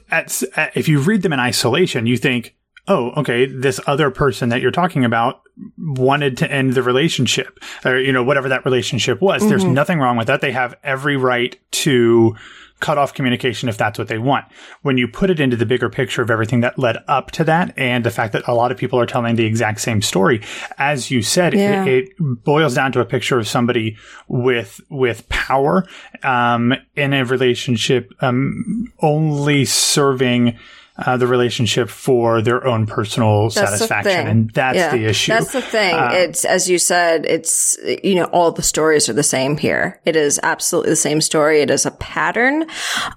at, 0.10 0.42
if 0.74 0.88
you 0.88 1.00
read 1.00 1.22
them 1.22 1.32
in 1.32 1.40
isolation, 1.40 2.08
you 2.08 2.18
think, 2.18 2.56
oh, 2.88 3.12
okay, 3.12 3.46
this 3.46 3.80
other 3.88 4.12
person 4.12 4.50
that 4.50 4.62
you're 4.62 4.72
talking 4.72 5.06
about 5.06 5.42
wanted 5.78 6.38
to 6.38 6.52
end 6.52 6.74
the 6.74 6.84
relationship 6.84 7.60
or, 7.86 8.00
you 8.00 8.12
know, 8.12 8.24
whatever 8.24 8.50
that 8.50 8.66
relationship 8.66 9.22
was. 9.22 9.42
Mm-hmm. 9.42 9.50
There's 9.50 9.64
nothing 9.64 10.00
wrong 10.00 10.18
with 10.18 10.28
that. 10.28 10.42
They 10.42 10.52
have 10.52 10.76
every 10.84 11.18
right 11.18 11.60
to 11.72 12.36
cut 12.82 12.98
off 12.98 13.14
communication 13.14 13.70
if 13.70 13.78
that's 13.78 13.98
what 13.98 14.08
they 14.10 14.18
want. 14.18 14.46
When 14.82 14.98
you 14.98 15.08
put 15.08 15.30
it 15.30 15.40
into 15.40 15.56
the 15.56 15.66
bigger 15.66 15.90
picture 15.90 16.22
of 16.22 16.30
everything 16.30 16.62
that 16.62 16.78
led 16.78 16.98
up 17.08 17.32
to 17.32 17.44
that 17.46 17.78
and 17.78 18.04
the 18.04 18.12
fact 18.12 18.34
that 18.34 18.48
a 18.48 18.54
lot 18.54 18.72
of 18.72 18.78
people 18.78 19.00
are 19.00 19.06
telling 19.06 19.36
the 19.36 19.46
exact 19.46 19.80
same 19.80 20.02
story, 20.02 20.42
as 20.78 21.10
you 21.10 21.22
said, 21.22 21.54
yeah. 21.54 21.86
it, 21.86 22.10
it, 22.10 22.10
boils 22.44 22.74
down 22.74 22.92
to 22.92 23.00
a 23.00 23.06
picture 23.06 23.38
of 23.38 23.48
somebody 23.48 23.98
with, 24.28 24.82
with 24.90 25.30
power, 25.30 25.86
um, 26.24 26.74
in 26.96 27.14
a 27.14 27.24
relationship, 27.24 28.12
um, 28.22 28.92
only 29.02 29.64
serving, 29.64 30.58
uh, 30.98 31.18
the 31.18 31.28
relationship 31.28 31.90
for 31.90 32.42
their 32.42 32.68
own 32.68 32.86
personal 32.86 33.50
that's 33.50 33.56
satisfaction. 33.56 34.28
And 34.28 34.50
that's 34.52 34.76
yeah. 34.76 34.92
the 34.92 35.06
issue. 35.06 35.32
That's 35.32 35.54
the 35.54 35.62
thing. 35.62 35.96
Uh, 35.96 36.12
it's, 36.14 36.44
as 36.44 36.70
you 36.70 36.78
said, 36.78 37.26
it's, 37.26 37.78
you 38.04 38.16
know, 38.16 38.26
all 38.26 38.52
the 38.52 38.62
stories 38.62 39.08
are 39.08 39.14
the 39.14 39.24
same 39.24 39.58
here. 39.58 40.00
It 40.06 40.16
is 40.16 40.40
absolutely 40.44 40.92
the 40.92 40.98
same 40.98 41.22
story. 41.22 41.62
It 41.62 41.70
is 41.70 41.86
a 41.86 41.92
pattern. 41.92 42.66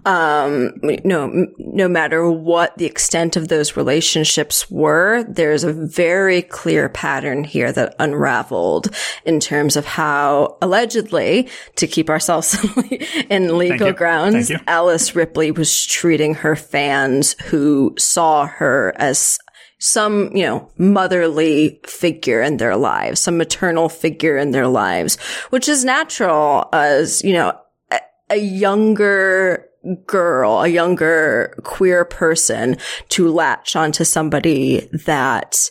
Um, 0.05 0.73
no, 1.05 1.49
no 1.59 1.89
matter 1.89 2.31
what 2.31 2.79
the 2.79 2.87
extent 2.87 3.37
of 3.37 3.49
those 3.49 3.77
relationships 3.77 4.71
were, 4.71 5.25
there's 5.25 5.65
a 5.65 5.73
very 5.73 6.43
clear 6.43 6.89
pattern 6.89 7.43
here 7.43 7.73
that 7.73 7.97
unraveled 7.99 8.95
in 9.25 9.41
terms 9.41 9.77
of 9.77 9.85
how 9.85 10.57
allegedly, 10.63 11.49
to 11.77 11.87
keep 11.87 12.09
ourselves 12.09 12.57
in 13.31 13.59
legal 13.59 13.93
grounds, 13.93 14.53
Alice 14.67 15.17
Ripley 15.17 15.51
was 15.51 15.85
treating 15.87 16.35
her 16.35 16.55
fans 16.55 17.35
who 17.45 17.64
saw 17.99 18.47
her 18.47 18.93
as 18.97 19.39
some, 19.79 20.35
you 20.35 20.45
know, 20.45 20.71
motherly 20.79 21.81
figure 21.85 22.41
in 22.41 22.57
their 22.57 22.77
lives, 22.77 23.21
some 23.21 23.37
maternal 23.37 23.89
figure 23.89 24.37
in 24.37 24.51
their 24.51 24.67
lives, 24.67 25.17
which 25.51 25.69
is 25.69 25.85
natural 25.85 26.69
as, 26.73 27.23
you 27.23 27.33
know, 27.35 27.59
a, 27.91 28.01
a 28.31 28.37
younger 28.37 29.67
girl, 30.07 30.63
a 30.63 30.69
younger 30.69 31.55
queer 31.65 32.05
person 32.05 32.79
to 33.11 33.31
latch 33.31 33.77
onto 33.77 34.05
somebody 34.05 34.89
that 35.05 35.69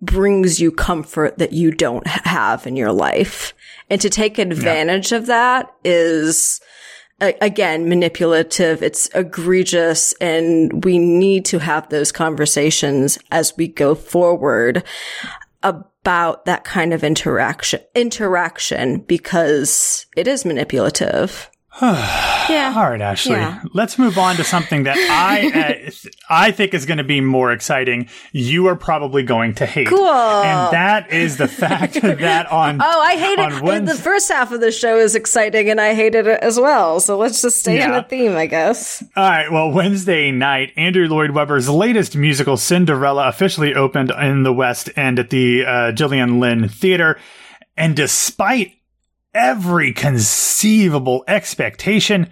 brings 0.00 0.60
you 0.60 0.72
comfort 0.72 1.38
that 1.38 1.52
you 1.52 1.70
don't 1.70 2.06
have 2.06 2.66
in 2.66 2.74
your 2.74 2.92
life. 2.92 3.54
And 3.88 4.00
to 4.00 4.10
take 4.10 4.38
advantage 4.38 5.12
yeah. 5.12 5.18
of 5.18 5.26
that 5.26 5.72
is, 5.84 6.60
again, 7.40 7.88
manipulative. 7.88 8.82
It's 8.82 9.08
egregious 9.14 10.12
and 10.14 10.84
we 10.84 10.98
need 10.98 11.44
to 11.46 11.58
have 11.58 11.88
those 11.88 12.12
conversations 12.12 13.18
as 13.30 13.56
we 13.56 13.68
go 13.68 13.94
forward 13.94 14.82
about 15.62 16.44
that 16.46 16.64
kind 16.64 16.92
of 16.92 17.04
interaction, 17.04 17.80
interaction 17.94 18.98
because 19.00 20.06
it 20.16 20.26
is 20.26 20.44
manipulative. 20.44 21.50
yeah. 22.48 22.72
All 22.76 22.90
right, 22.90 23.00
Ashley. 23.00 23.36
Yeah. 23.36 23.62
Let's 23.72 23.98
move 23.98 24.18
on 24.18 24.36
to 24.36 24.44
something 24.44 24.84
that 24.84 24.96
I 24.98 25.86
uh, 25.88 25.90
I 26.28 26.50
think 26.50 26.74
is 26.74 26.86
going 26.86 26.98
to 26.98 27.04
be 27.04 27.20
more 27.20 27.52
exciting. 27.52 28.08
You 28.32 28.66
are 28.68 28.76
probably 28.76 29.22
going 29.22 29.54
to 29.54 29.66
hate. 29.66 29.88
Cool. 29.88 30.06
And 30.06 30.72
that 30.72 31.12
is 31.12 31.36
the 31.36 31.48
fact 31.48 31.94
that 32.02 32.50
on 32.50 32.80
Oh, 32.80 33.00
I 33.00 33.16
hate 33.16 33.38
it. 33.38 33.62
Wednesday- 33.62 33.96
the 33.96 34.02
first 34.02 34.30
half 34.30 34.52
of 34.52 34.60
the 34.60 34.72
show 34.72 34.98
is 34.98 35.14
exciting 35.14 35.70
and 35.70 35.80
I 35.80 35.94
hated 35.94 36.26
it 36.26 36.40
as 36.42 36.58
well. 36.58 37.00
So 37.00 37.16
let's 37.16 37.42
just 37.42 37.58
stay 37.58 37.76
yeah. 37.76 37.86
in 37.86 37.92
the 37.92 38.02
theme, 38.02 38.36
I 38.36 38.46
guess. 38.46 39.02
All 39.16 39.24
right. 39.28 39.50
Well, 39.50 39.70
Wednesday 39.70 40.30
night, 40.30 40.72
Andrew 40.76 41.08
Lloyd 41.08 41.32
Webber's 41.32 41.68
latest 41.68 42.16
musical 42.16 42.56
Cinderella 42.56 43.28
officially 43.28 43.74
opened 43.74 44.10
in 44.10 44.42
the 44.42 44.52
West 44.52 44.90
End 44.96 45.18
at 45.18 45.30
the 45.30 45.64
uh, 45.64 45.92
Gillian 45.92 46.40
Lynne 46.40 46.68
Theater. 46.68 47.18
And 47.76 47.96
despite 47.96 48.72
every 49.34 49.92
conceivable 49.92 51.24
expectation 51.26 52.30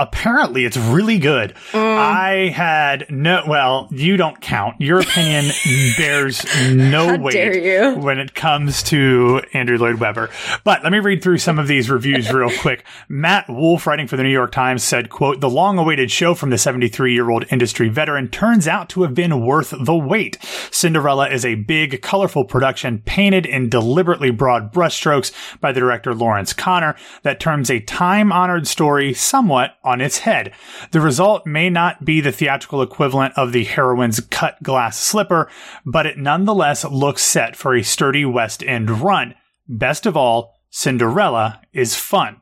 apparently 0.00 0.64
it's 0.64 0.78
really 0.78 1.18
good. 1.18 1.54
Mm. 1.72 1.98
I 1.98 2.48
had 2.48 3.06
no, 3.10 3.44
well, 3.46 3.88
you 3.90 4.16
don't 4.16 4.40
count. 4.40 4.80
Your 4.80 5.00
opinion 5.00 5.52
bears 5.96 6.44
no 6.72 7.16
weight 7.18 7.98
when 7.98 8.18
it 8.18 8.34
comes 8.34 8.82
to 8.84 9.42
Andrew 9.52 9.76
Lloyd 9.76 10.00
Webber. 10.00 10.30
But 10.64 10.82
let 10.82 10.90
me 10.90 10.98
read 10.98 11.22
through 11.22 11.38
some 11.38 11.58
of 11.58 11.68
these 11.68 11.90
reviews 11.90 12.32
real 12.32 12.50
quick. 12.60 12.84
Matt 13.08 13.48
Wolf, 13.48 13.86
writing 13.86 14.06
for 14.06 14.16
the 14.16 14.22
New 14.22 14.30
York 14.30 14.52
Times, 14.52 14.82
said, 14.82 15.10
quote, 15.10 15.40
the 15.40 15.50
long 15.50 15.78
awaited 15.78 16.10
show 16.10 16.34
from 16.34 16.50
the 16.50 16.58
73 16.58 17.12
year 17.12 17.30
old 17.30 17.44
industry 17.50 17.88
veteran 17.90 18.28
turns 18.28 18.66
out 18.66 18.88
to 18.90 19.02
have 19.02 19.14
been 19.14 19.44
worth 19.44 19.74
the 19.78 19.96
wait. 19.96 20.38
Cinderella 20.70 21.28
is 21.28 21.44
a 21.44 21.56
big, 21.56 22.00
colorful 22.00 22.44
production 22.44 23.02
painted 23.04 23.44
in 23.44 23.68
deliberately 23.68 24.30
broad 24.30 24.72
brushstrokes 24.72 25.32
by 25.60 25.72
the 25.72 25.80
director 25.80 26.14
Laurence 26.14 26.54
Connor 26.54 26.96
that 27.22 27.38
turns 27.38 27.70
a 27.70 27.80
time 27.80 28.32
honored 28.32 28.66
story 28.66 29.12
somewhat 29.12 29.76
on 29.90 30.00
its 30.00 30.18
head. 30.18 30.52
The 30.92 31.00
result 31.00 31.46
may 31.46 31.68
not 31.68 32.04
be 32.04 32.20
the 32.20 32.32
theatrical 32.32 32.82
equivalent 32.82 33.34
of 33.36 33.52
the 33.52 33.64
heroine's 33.64 34.20
cut 34.20 34.62
glass 34.62 34.98
slipper, 34.98 35.50
but 35.84 36.06
it 36.06 36.16
nonetheless 36.16 36.84
looks 36.84 37.22
set 37.22 37.56
for 37.56 37.74
a 37.74 37.82
sturdy 37.82 38.24
West 38.24 38.62
End 38.62 38.90
run. 38.90 39.34
Best 39.68 40.06
of 40.06 40.16
all, 40.16 40.60
Cinderella 40.70 41.60
is 41.72 41.96
fun. 41.96 42.36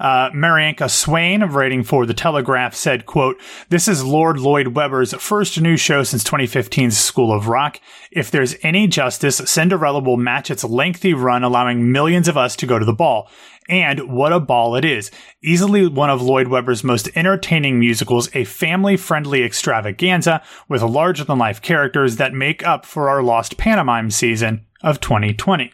Uh, 0.00 0.30
Marianka 0.30 0.88
Swain, 0.88 1.42
writing 1.44 1.82
for 1.82 2.06
The 2.06 2.14
Telegraph, 2.14 2.74
said, 2.74 3.06
quote, 3.06 3.40
This 3.68 3.88
is 3.88 4.04
Lord 4.04 4.38
Lloyd 4.38 4.68
Webber's 4.68 5.12
first 5.14 5.60
new 5.60 5.76
show 5.76 6.04
since 6.04 6.22
2015's 6.22 6.96
School 6.96 7.32
of 7.32 7.48
Rock. 7.48 7.80
If 8.12 8.30
there's 8.30 8.54
any 8.62 8.86
justice, 8.86 9.38
Cinderella 9.38 10.00
will 10.00 10.16
match 10.16 10.50
its 10.50 10.62
lengthy 10.62 11.14
run, 11.14 11.42
allowing 11.42 11.90
millions 11.90 12.28
of 12.28 12.36
us 12.36 12.54
to 12.56 12.66
go 12.66 12.78
to 12.78 12.84
the 12.84 12.92
ball. 12.92 13.28
And 13.68 14.10
what 14.10 14.32
a 14.32 14.40
ball 14.40 14.76
it 14.76 14.84
is. 14.84 15.10
Easily 15.42 15.86
one 15.86 16.08
of 16.08 16.22
Lloyd 16.22 16.48
Webber's 16.48 16.82
most 16.82 17.10
entertaining 17.14 17.78
musicals, 17.78 18.34
a 18.34 18.44
family 18.44 18.96
friendly 18.96 19.42
extravaganza 19.42 20.42
with 20.68 20.82
larger 20.82 21.24
than 21.24 21.38
life 21.38 21.60
characters 21.60 22.16
that 22.16 22.32
make 22.32 22.66
up 22.66 22.86
for 22.86 23.10
our 23.10 23.22
lost 23.22 23.58
pantomime 23.58 24.10
season 24.10 24.64
of 24.82 25.00
2020. 25.00 25.72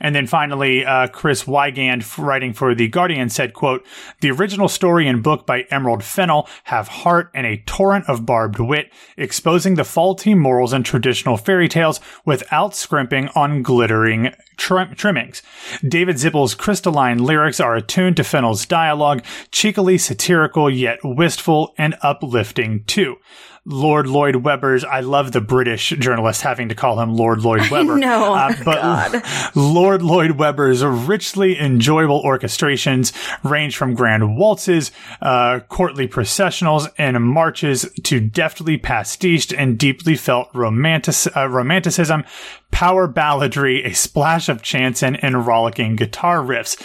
And 0.00 0.14
then 0.14 0.26
finally, 0.26 0.84
uh, 0.84 1.08
Chris 1.08 1.46
Wiegand, 1.46 2.18
writing 2.18 2.52
for 2.52 2.74
The 2.74 2.88
Guardian, 2.88 3.28
said, 3.28 3.54
quote, 3.54 3.84
The 4.20 4.30
original 4.30 4.68
story 4.68 5.06
and 5.06 5.22
book 5.22 5.46
by 5.46 5.62
Emerald 5.70 6.02
Fennell 6.02 6.48
have 6.64 6.88
heart 6.88 7.30
and 7.34 7.46
a 7.46 7.62
torrent 7.66 8.08
of 8.08 8.26
barbed 8.26 8.58
wit, 8.58 8.92
exposing 9.16 9.74
the 9.74 9.84
faulty 9.84 10.34
morals 10.34 10.72
in 10.72 10.82
traditional 10.82 11.36
fairy 11.36 11.68
tales 11.68 12.00
without 12.24 12.74
scrimping 12.74 13.28
on 13.28 13.62
glittering 13.62 14.32
trim- 14.56 14.94
trimmings. 14.94 15.42
David 15.86 16.18
Zippel's 16.18 16.54
crystalline 16.54 17.18
lyrics 17.18 17.60
are 17.60 17.74
attuned 17.74 18.16
to 18.16 18.24
Fennell's 18.24 18.66
dialogue, 18.66 19.24
cheekily 19.50 19.98
satirical 19.98 20.70
yet 20.70 20.98
wistful 21.02 21.74
and 21.78 21.96
uplifting 22.02 22.84
too. 22.84 23.16
Lord 23.64 24.08
Lloyd 24.08 24.36
Webber's. 24.36 24.82
I 24.84 25.00
love 25.00 25.30
the 25.30 25.40
British 25.40 25.90
journalist 25.90 26.42
having 26.42 26.68
to 26.70 26.74
call 26.74 27.00
him 27.00 27.14
Lord 27.14 27.42
Lloyd 27.42 27.62
Webber. 27.70 27.96
No, 27.96 28.34
uh, 28.34 28.52
but 28.64 28.82
God. 28.82 29.22
Lord 29.54 30.02
Lloyd 30.02 30.32
Webber's 30.32 30.84
richly 30.84 31.58
enjoyable 31.58 32.22
orchestrations 32.22 33.12
range 33.44 33.76
from 33.76 33.94
grand 33.94 34.36
waltzes, 34.36 34.90
uh, 35.20 35.60
courtly 35.68 36.08
processionals, 36.08 36.90
and 36.98 37.22
marches 37.22 37.88
to 38.02 38.18
deftly 38.18 38.78
pastiched 38.78 39.56
and 39.56 39.78
deeply 39.78 40.16
felt 40.16 40.48
romantic, 40.54 41.14
uh, 41.36 41.48
romanticism, 41.48 42.24
power 42.72 43.06
balladry, 43.06 43.86
a 43.86 43.94
splash 43.94 44.48
of 44.48 44.62
chanson, 44.62 45.14
and 45.16 45.46
rollicking 45.46 45.94
guitar 45.94 46.38
riffs. 46.38 46.76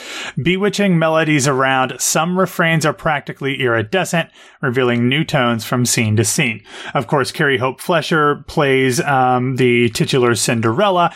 Bewitching 0.41 0.99
melodies 0.99 1.47
around, 1.47 1.99
some 1.99 2.37
refrains 2.37 2.85
are 2.85 2.93
practically 2.93 3.59
iridescent, 3.59 4.29
revealing 4.61 5.09
new 5.09 5.23
tones 5.23 5.65
from 5.65 5.85
scene 5.85 6.15
to 6.17 6.23
scene. 6.23 6.63
Of 6.93 7.07
course, 7.07 7.31
Carrie 7.31 7.57
Hope 7.57 7.81
Fletcher 7.81 8.43
plays 8.47 8.99
um, 9.01 9.55
the 9.55 9.89
titular 9.89 10.35
Cinderella. 10.35 11.15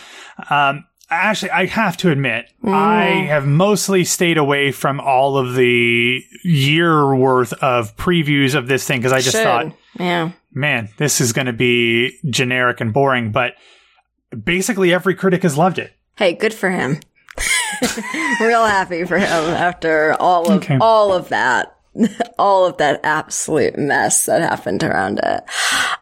Um, 0.50 0.86
actually, 1.12 1.52
I 1.52 1.66
have 1.68 1.98
to 1.98 2.10
admit, 2.10 2.46
mm. 2.64 2.74
I 2.74 3.26
have 3.26 3.46
mostly 3.46 4.04
stayed 4.06 4.38
away 4.38 4.72
from 4.72 5.00
all 5.00 5.38
of 5.38 5.56
the 5.56 6.24
year 6.44 7.14
worth 7.14 7.54
of 7.54 7.96
previews 7.98 8.56
of 8.56 8.68
this 8.68 8.88
thing 8.88 9.02
because 9.02 9.14
I 9.14 9.20
just 9.20 9.36
Should. 9.36 9.44
thought, 9.44 9.76
yeah, 10.00 10.32
man, 10.54 10.90
this 10.98 11.22
is 11.22 11.34
going 11.34 11.48
to 11.48 11.54
be 11.54 12.18
generic 12.30 12.82
and 12.82 12.94
boring. 12.94 13.32
But 13.32 13.56
basically, 14.32 14.94
every 14.94 15.16
critic 15.16 15.44
has 15.44 15.58
loved 15.58 15.80
it. 15.80 15.94
Hey, 16.18 16.34
good 16.34 16.54
for 16.54 16.70
him. 16.70 17.00
Real 18.42 18.66
happy 18.66 19.06
for 19.06 19.18
him 19.18 19.28
after 19.28 20.16
all 20.20 20.52
of 20.52 20.64
okay. 20.64 20.78
all 20.80 21.14
of 21.14 21.30
that. 21.30 21.78
all 22.40 22.66
of 22.66 22.78
that 22.78 23.02
absolute 23.04 23.78
mess 23.78 24.26
that 24.26 24.42
happened 24.42 24.84
around 24.84 25.20
it. 25.22 25.44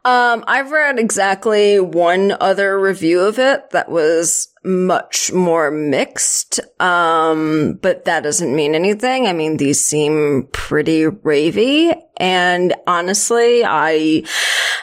Um, 0.06 0.44
I've 0.48 0.72
read 0.72 1.00
exactly 1.00 1.80
one 1.80 2.36
other 2.40 2.80
review 2.80 3.22
of 3.22 3.40
it 3.40 3.72
that 3.72 3.90
was 3.90 4.50
much 4.64 5.32
more 5.32 5.72
mixed. 5.72 6.60
Um, 6.80 7.80
but 7.82 8.06
that 8.06 8.24
doesn't 8.24 8.56
mean 8.56 8.76
anything. 8.76 9.26
I 9.26 9.34
mean, 9.34 9.58
these 9.58 9.84
seem 9.86 10.48
pretty 10.52 11.04
ravey. 11.04 12.00
And 12.18 12.76
honestly, 12.86 13.64
I, 13.66 14.24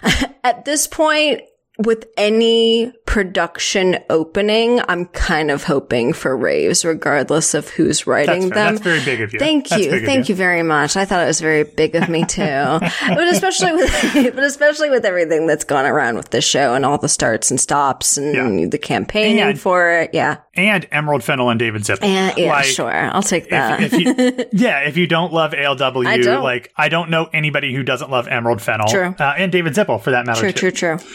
at 0.44 0.64
this 0.64 0.86
point, 0.86 1.42
with 1.78 2.06
any 2.16 2.92
production 3.04 3.98
opening, 4.10 4.80
I'm 4.88 5.06
kind 5.06 5.50
of 5.50 5.64
hoping 5.64 6.12
for 6.12 6.36
raves, 6.36 6.84
regardless 6.84 7.54
of 7.54 7.68
who's 7.68 8.06
writing 8.06 8.48
That's 8.48 8.54
them. 8.54 8.74
That's 8.74 8.80
very 8.84 9.04
big 9.04 9.20
of 9.20 9.32
you. 9.32 9.38
Thank 9.38 9.68
That's 9.68 9.84
you, 9.84 10.00
thank 10.04 10.28
you. 10.28 10.32
you. 10.32 10.36
very 10.36 10.62
much. 10.62 10.96
I 10.96 11.04
thought 11.04 11.22
it 11.22 11.26
was 11.26 11.40
very 11.40 11.64
big 11.64 11.94
of 11.94 12.08
me 12.08 12.24
too, 12.24 12.42
but 13.08 13.28
especially 13.28 13.72
with, 13.72 13.90
but 14.34 14.44
especially 14.44 14.90
with 14.90 15.04
everything 15.04 15.46
that's 15.46 15.64
gone 15.64 15.86
around 15.86 16.16
with 16.16 16.30
this 16.30 16.44
show 16.44 16.74
and 16.74 16.84
all 16.84 16.98
the 16.98 17.08
starts 17.08 17.50
and 17.50 17.60
stops 17.60 18.16
and 18.16 18.60
yeah. 18.60 18.68
the 18.68 18.78
campaigning 18.78 19.40
and, 19.40 19.60
for 19.60 19.90
it. 19.90 20.10
Yeah, 20.12 20.38
and 20.54 20.86
Emerald 20.90 21.22
Fennell 21.22 21.50
and 21.50 21.58
David 21.58 21.82
Zippel. 21.82 22.04
And, 22.04 22.36
yeah, 22.38 22.52
like, 22.52 22.64
sure, 22.64 22.90
I'll 22.90 23.22
take 23.22 23.50
that. 23.50 23.82
If, 23.82 23.92
if 23.92 24.00
you, 24.00 24.44
yeah, 24.52 24.80
if 24.80 24.96
you 24.96 25.06
don't 25.06 25.32
love 25.32 25.52
ALW, 25.52 26.06
I 26.06 26.18
don't. 26.18 26.42
like 26.42 26.72
I 26.76 26.88
don't 26.88 27.10
know 27.10 27.28
anybody 27.32 27.74
who 27.74 27.82
doesn't 27.82 28.10
love 28.10 28.28
Emerald 28.28 28.62
Fennell, 28.62 28.88
True, 28.88 29.14
uh, 29.18 29.34
and 29.36 29.52
David 29.52 29.74
Zippel 29.74 30.00
for 30.00 30.12
that 30.12 30.26
matter. 30.26 30.40
True, 30.40 30.52
too. 30.52 30.70
true, 30.70 30.98
true. 30.98 31.08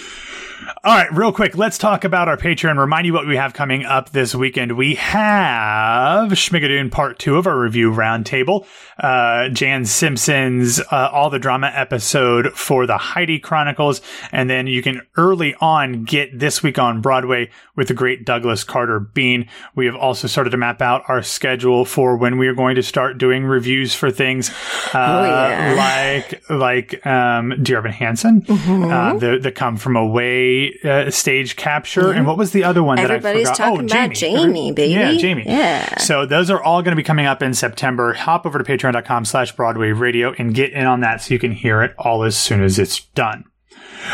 All 0.83 0.95
right, 0.95 1.11
real 1.11 1.31
quick, 1.31 1.57
let's 1.57 1.77
talk 1.77 2.03
about 2.03 2.27
our 2.27 2.37
Patreon. 2.37 2.77
Remind 2.77 3.05
you 3.05 3.13
what 3.13 3.27
we 3.27 3.35
have 3.35 3.53
coming 3.53 3.83
up 3.83 4.11
this 4.11 4.35
weekend. 4.35 4.77
We 4.77 4.95
have 4.95 6.31
Schmigadoon 6.31 6.91
Part 6.91 7.17
2 7.19 7.37
of 7.37 7.47
our 7.47 7.59
review 7.59 7.91
roundtable, 7.91 8.65
uh, 8.99 9.49
Jan 9.49 9.85
Simpson's 9.85 10.79
uh, 10.79 11.09
All 11.11 11.29
the 11.29 11.39
Drama 11.39 11.71
episode 11.73 12.53
for 12.53 12.85
the 12.85 12.97
Heidi 12.97 13.39
Chronicles, 13.39 14.01
and 14.31 14.49
then 14.49 14.67
you 14.67 14.83
can 14.83 15.01
early 15.17 15.55
on 15.61 16.03
get 16.03 16.37
This 16.37 16.61
Week 16.61 16.77
on 16.77 17.01
Broadway 17.01 17.49
with 17.75 17.87
the 17.87 17.93
great 17.93 18.25
Douglas 18.25 18.63
Carter 18.63 18.99
Beane. 18.99 19.47
We 19.75 19.87
have 19.87 19.95
also 19.95 20.27
started 20.27 20.51
to 20.51 20.57
map 20.57 20.81
out 20.81 21.03
our 21.07 21.23
schedule 21.23 21.85
for 21.85 22.17
when 22.17 22.37
we 22.37 22.47
are 22.47 22.55
going 22.55 22.75
to 22.75 22.83
start 22.83 23.17
doing 23.17 23.45
reviews 23.45 23.95
for 23.95 24.11
things 24.11 24.49
uh, 24.93 24.97
oh, 24.97 25.23
yeah. 25.25 26.17
like 26.17 26.49
like 26.49 27.05
um, 27.05 27.55
Dear 27.63 27.79
Evan 27.79 27.91
Hansen, 27.91 28.41
mm-hmm. 28.43 28.83
uh, 28.83 29.13
the, 29.17 29.39
the 29.39 29.51
Come 29.51 29.77
From 29.77 29.95
Away 29.95 30.50
uh, 30.83 31.09
stage 31.11 31.55
capture. 31.55 32.11
And 32.11 32.25
what 32.25 32.37
was 32.37 32.51
the 32.51 32.63
other 32.63 32.83
one 32.83 32.99
Everybody's 32.99 33.47
that 33.47 33.59
I 33.59 33.69
forgot? 33.69 33.87
talking 33.87 33.91
oh, 33.91 34.05
about 34.05 34.15
Jamie, 34.15 34.71
baby. 34.71 34.93
Yeah, 34.93 35.13
Jamie. 35.13 35.43
Yeah. 35.45 35.97
So 35.99 36.25
those 36.25 36.49
are 36.49 36.61
all 36.61 36.81
going 36.81 36.91
to 36.91 36.95
be 36.95 37.03
coming 37.03 37.25
up 37.25 37.41
in 37.41 37.53
September. 37.53 38.13
Hop 38.13 38.45
over 38.45 38.57
to 38.57 38.63
patreon.com 38.63 39.25
slash 39.25 39.55
Broadway 39.55 39.91
radio 39.91 40.33
and 40.37 40.53
get 40.53 40.71
in 40.71 40.85
on 40.85 41.01
that 41.01 41.21
so 41.21 41.33
you 41.33 41.39
can 41.39 41.51
hear 41.51 41.81
it 41.81 41.93
all 41.97 42.23
as 42.23 42.37
soon 42.37 42.63
as 42.63 42.79
it's 42.79 42.99
done. 42.99 43.45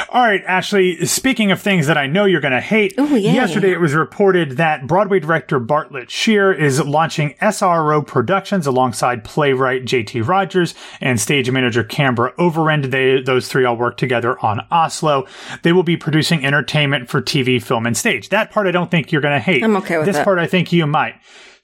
All 0.10 0.24
right, 0.24 0.44
Ashley, 0.46 1.06
speaking 1.06 1.52
of 1.52 1.62
things 1.62 1.88
that 1.88 1.98
I 1.98 2.08
know 2.08 2.26
you're 2.26 2.42
going 2.42 2.54
to 2.54 2.62
hate, 2.62 2.94
Ooh, 3.00 3.16
yeah. 3.16 3.34
yesterday 3.34 3.72
it 3.72 3.80
was 3.80 3.94
reported 3.94 4.52
that 4.52 4.88
Broadway 4.88 5.20
director 5.20 5.60
Bartlett 5.60 6.10
Sher 6.10 6.52
is 6.52 6.84
launching 6.84 7.36
SRO 7.42 8.06
Productions 8.06 8.68
alongside 8.68 9.24
playwright 9.24 9.86
JT 9.86 10.28
Rogers 10.28 10.74
and 11.02 11.20
stage 11.20 11.50
manager 11.52 11.84
Cambra 11.84 12.36
Overend. 12.36 12.92
They, 12.92 13.22
those 13.22 13.48
three 13.48 13.66
all 13.66 13.78
work 13.78 13.98
together 13.98 14.40
on 14.40 14.62
Oslo. 14.72 15.26
They 15.64 15.74
will 15.74 15.84
be 15.84 15.98
producing 15.98 16.46
entertainment 16.46 17.10
for 17.10 17.22
TV, 17.22 17.62
film, 17.62 17.86
and 17.86 17.98
stage. 17.98 18.30
That 18.30 18.52
part 18.52 18.68
I 18.68 18.72
don't 18.72 18.92
think 18.92 19.12
you're 19.12 19.22
going 19.22 19.36
to 19.36 19.40
hate. 19.40 19.64
I'm 19.64 19.76
okay 19.78 19.98
with 19.98 20.06
this 20.06 20.18
that. 20.18 20.26
part 20.26 20.40
I 20.40 20.48
think 20.48 20.72
you 20.72 20.88
might. 20.88 21.16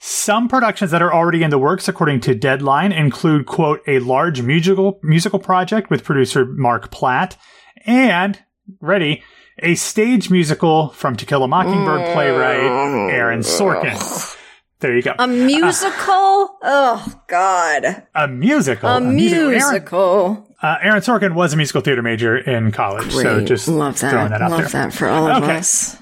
Some 0.05 0.49
productions 0.49 0.91
that 0.91 1.01
are 1.01 1.13
already 1.13 1.43
in 1.43 1.49
the 1.49 1.57
works, 1.57 1.87
according 1.87 2.19
to 2.21 2.35
Deadline, 2.35 2.91
include, 2.91 3.45
quote, 3.45 3.79
a 3.87 3.99
large 3.99 4.41
musical, 4.41 4.99
musical 5.01 5.39
project 5.39 5.89
with 5.89 6.03
producer 6.03 6.45
Mark 6.45 6.91
Platt 6.91 7.37
and 7.85 8.39
ready 8.79 9.23
a 9.59 9.75
stage 9.75 10.29
musical 10.29 10.89
from 10.89 11.15
To 11.15 11.25
Kill 11.25 11.43
a 11.43 11.47
Mockingbird 11.47 12.13
playwright 12.13 13.11
Aaron 13.13 13.41
Sorkin. 13.41 14.37
There 14.79 14.95
you 14.95 15.01
go. 15.01 15.13
A 15.17 15.27
musical? 15.27 16.57
Uh, 16.61 16.99
oh 16.99 17.21
God. 17.27 18.03
A 18.13 18.27
musical. 18.27 18.89
A, 18.89 18.97
a 18.97 19.01
musical. 19.01 20.45
Aaron, 20.61 20.77
uh, 20.77 20.77
Aaron, 20.81 21.01
Sorkin 21.01 21.35
was 21.35 21.53
a 21.53 21.57
musical 21.57 21.81
theater 21.81 22.01
major 22.01 22.37
in 22.37 22.73
college, 22.73 23.11
Great. 23.11 23.23
so 23.23 23.45
just 23.45 23.69
love 23.69 23.97
that. 24.01 24.11
throwing 24.11 24.31
that 24.31 24.41
out 24.41 24.51
love 24.51 24.71
there. 24.71 24.89
that 24.89 24.93
for 24.93 25.07
all 25.07 25.27
of 25.27 25.43
okay. 25.43 25.55
us. 25.57 25.97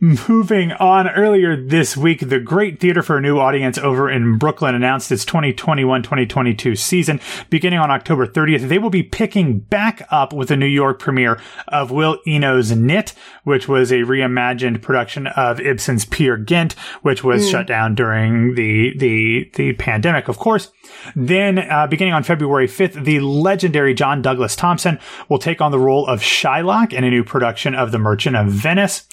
Moving 0.00 0.72
on, 0.72 1.08
earlier 1.08 1.56
this 1.56 1.96
week, 1.96 2.28
the 2.28 2.40
Great 2.40 2.80
Theater 2.80 3.02
for 3.02 3.18
a 3.18 3.20
New 3.20 3.38
Audience 3.38 3.76
over 3.78 4.08
in 4.10 4.38
Brooklyn 4.38 4.74
announced 4.74 5.12
its 5.12 5.24
2021 5.24 6.02
2022 6.02 6.76
season. 6.76 7.20
Beginning 7.50 7.78
on 7.78 7.90
October 7.90 8.26
30th, 8.26 8.68
they 8.68 8.78
will 8.78 8.90
be 8.90 9.02
picking 9.02 9.58
back 9.58 10.06
up 10.10 10.32
with 10.32 10.50
a 10.50 10.56
New 10.56 10.66
York 10.66 10.98
premiere 10.98 11.40
of 11.66 11.90
Will 11.90 12.18
Eno's 12.26 12.70
Gnit, 12.70 13.14
which 13.44 13.68
was 13.68 13.90
a 13.90 13.96
reimagined 13.96 14.82
production 14.82 15.26
of 15.26 15.60
Ibsen's 15.60 16.04
Peer 16.04 16.36
Gynt, 16.36 16.72
which 17.02 17.22
was 17.22 17.44
mm. 17.46 17.50
shut 17.50 17.66
down 17.66 17.94
during 17.94 18.54
the, 18.54 18.96
the, 18.96 19.50
the 19.56 19.72
pandemic, 19.74 20.28
of 20.28 20.38
course. 20.38 20.70
Then, 21.14 21.58
uh, 21.58 21.86
beginning 21.86 22.14
on 22.14 22.22
February 22.22 22.68
5th, 22.68 23.04
the 23.04 23.20
legendary 23.20 23.94
John 23.94 24.22
Douglas 24.22 24.56
Thompson 24.56 24.98
will 25.28 25.38
take 25.38 25.60
on 25.60 25.72
the 25.72 25.78
role 25.78 26.06
of 26.06 26.20
Shylock 26.20 26.92
in 26.92 27.04
a 27.04 27.10
new 27.10 27.24
production 27.24 27.74
of 27.74 27.92
The 27.92 27.98
Merchant 27.98 28.36
of 28.36 28.46
Venice. 28.48 29.06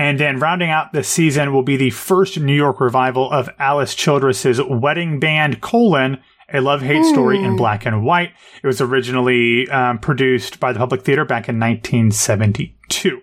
And 0.00 0.18
then 0.18 0.38
rounding 0.38 0.70
out 0.70 0.94
the 0.94 1.04
season 1.04 1.52
will 1.52 1.62
be 1.62 1.76
the 1.76 1.90
first 1.90 2.40
New 2.40 2.54
York 2.54 2.80
revival 2.80 3.30
of 3.30 3.50
Alice 3.58 3.94
Childress's 3.94 4.58
Wedding 4.62 5.20
Band, 5.20 5.60
colon, 5.60 6.22
a 6.50 6.62
love 6.62 6.80
hate 6.80 7.04
story 7.04 7.36
in 7.44 7.54
black 7.54 7.84
and 7.84 8.02
white. 8.02 8.30
It 8.62 8.66
was 8.66 8.80
originally 8.80 9.68
um, 9.68 9.98
produced 9.98 10.58
by 10.58 10.72
the 10.72 10.78
Public 10.78 11.02
Theater 11.02 11.26
back 11.26 11.50
in 11.50 11.60
1972. 11.60 13.20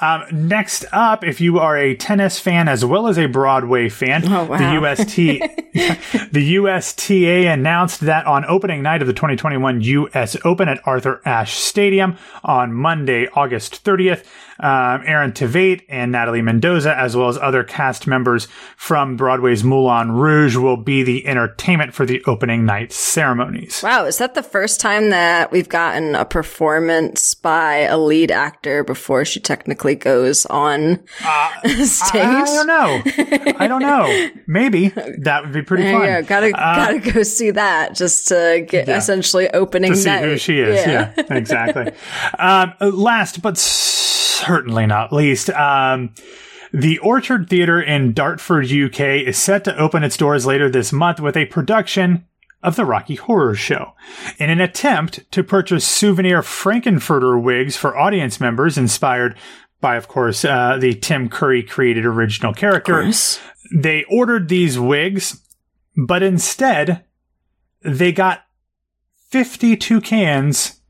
Um, 0.00 0.24
next 0.30 0.84
up, 0.92 1.24
if 1.24 1.40
you 1.40 1.58
are 1.58 1.76
a 1.76 1.96
tennis 1.96 2.38
fan 2.38 2.68
as 2.68 2.84
well 2.84 3.08
as 3.08 3.18
a 3.18 3.26
Broadway 3.26 3.88
fan, 3.88 4.22
Oh, 4.30 4.44
wow. 4.44 4.58
the 4.58 4.80
UST, 4.80 5.16
the 6.32 6.54
USTA 6.56 7.46
announced 7.52 8.00
that 8.02 8.26
on 8.26 8.44
opening 8.44 8.82
night 8.82 9.00
of 9.00 9.08
the 9.08 9.14
2021 9.14 9.80
US 9.80 10.36
Open 10.44 10.68
at 10.68 10.80
Arthur 10.86 11.20
Ashe 11.24 11.54
Stadium 11.54 12.16
on 12.44 12.72
Monday, 12.74 13.26
August 13.34 13.82
30th, 13.84 14.24
um, 14.58 15.02
Aaron 15.06 15.32
Tveit 15.32 15.82
and 15.88 16.12
Natalie 16.12 16.42
Mendoza, 16.42 16.96
as 16.96 17.16
well 17.16 17.28
as 17.28 17.38
other 17.38 17.64
cast 17.64 18.06
members 18.06 18.48
from 18.76 19.16
Broadway's 19.16 19.62
Moulin 19.64 20.12
Rouge, 20.12 20.56
will 20.56 20.76
be 20.76 21.02
the 21.02 21.26
entertainment 21.26 21.94
for 21.94 22.06
the 22.06 22.22
opening 22.26 22.64
night 22.64 22.92
ceremonies. 22.92 23.82
Wow, 23.82 24.04
is 24.04 24.18
that 24.18 24.34
the 24.34 24.42
first 24.42 24.80
time 24.80 25.10
that 25.10 25.52
we've 25.52 25.68
gotten 25.68 26.14
a 26.14 26.24
performance 26.24 27.34
by 27.34 27.78
a 27.78 27.98
lead 27.98 28.30
actor 28.30 28.84
before 28.84 29.24
she 29.24 29.40
technically 29.40 29.94
goes 29.94 30.46
on 30.46 31.00
stage? 31.64 32.14
I, 32.14 32.42
I 32.42 32.54
don't 32.54 32.66
know. 32.66 33.02
I 33.58 33.66
don't 33.66 33.82
know. 33.82 34.30
Maybe 34.46 34.88
that 35.18 35.44
would 35.44 35.52
be 35.52 35.62
pretty 35.62 35.84
fun. 35.84 36.02
Yeah, 36.02 36.22
gotta 36.22 36.50
gotta 36.50 36.98
go 36.98 37.22
see 37.22 37.50
that 37.50 37.94
just 37.94 38.28
to 38.28 38.64
get 38.68 38.88
essentially 38.88 39.48
opening 39.50 39.92
to 39.92 39.96
see 39.96 40.08
night. 40.08 40.24
who 40.24 40.38
she 40.38 40.60
is. 40.60 40.86
Yeah, 40.86 41.12
exactly. 41.30 41.92
um, 42.38 42.74
last 42.80 43.42
but 43.42 43.58
certainly 44.44 44.86
not 44.86 45.12
least, 45.12 45.50
um, 45.50 46.12
the 46.72 46.98
Orchard 46.98 47.48
Theatre 47.48 47.80
in 47.80 48.12
Dartford, 48.12 48.66
UK 48.70 49.00
is 49.26 49.38
set 49.38 49.64
to 49.64 49.76
open 49.78 50.02
its 50.02 50.16
doors 50.16 50.46
later 50.46 50.68
this 50.68 50.92
month 50.92 51.20
with 51.20 51.36
a 51.36 51.46
production 51.46 52.24
of 52.62 52.76
the 52.76 52.84
Rocky 52.84 53.14
Horror 53.14 53.54
Show. 53.54 53.92
In 54.38 54.50
an 54.50 54.60
attempt 54.60 55.30
to 55.32 55.44
purchase 55.44 55.86
souvenir 55.86 56.42
Frank-N-Furter 56.42 57.40
wigs 57.40 57.76
for 57.76 57.96
audience 57.96 58.40
members 58.40 58.76
inspired 58.76 59.36
by, 59.80 59.96
of 59.96 60.08
course, 60.08 60.44
uh, 60.44 60.76
the 60.80 60.94
Tim 60.94 61.28
Curry 61.28 61.62
created 61.62 62.04
original 62.04 62.52
character, 62.52 62.94
they 63.74 64.04
ordered 64.10 64.48
these 64.48 64.78
wigs, 64.78 65.40
but 65.96 66.22
instead 66.22 67.04
they 67.82 68.10
got 68.10 68.42
52 69.28 70.00
cans, 70.00 70.80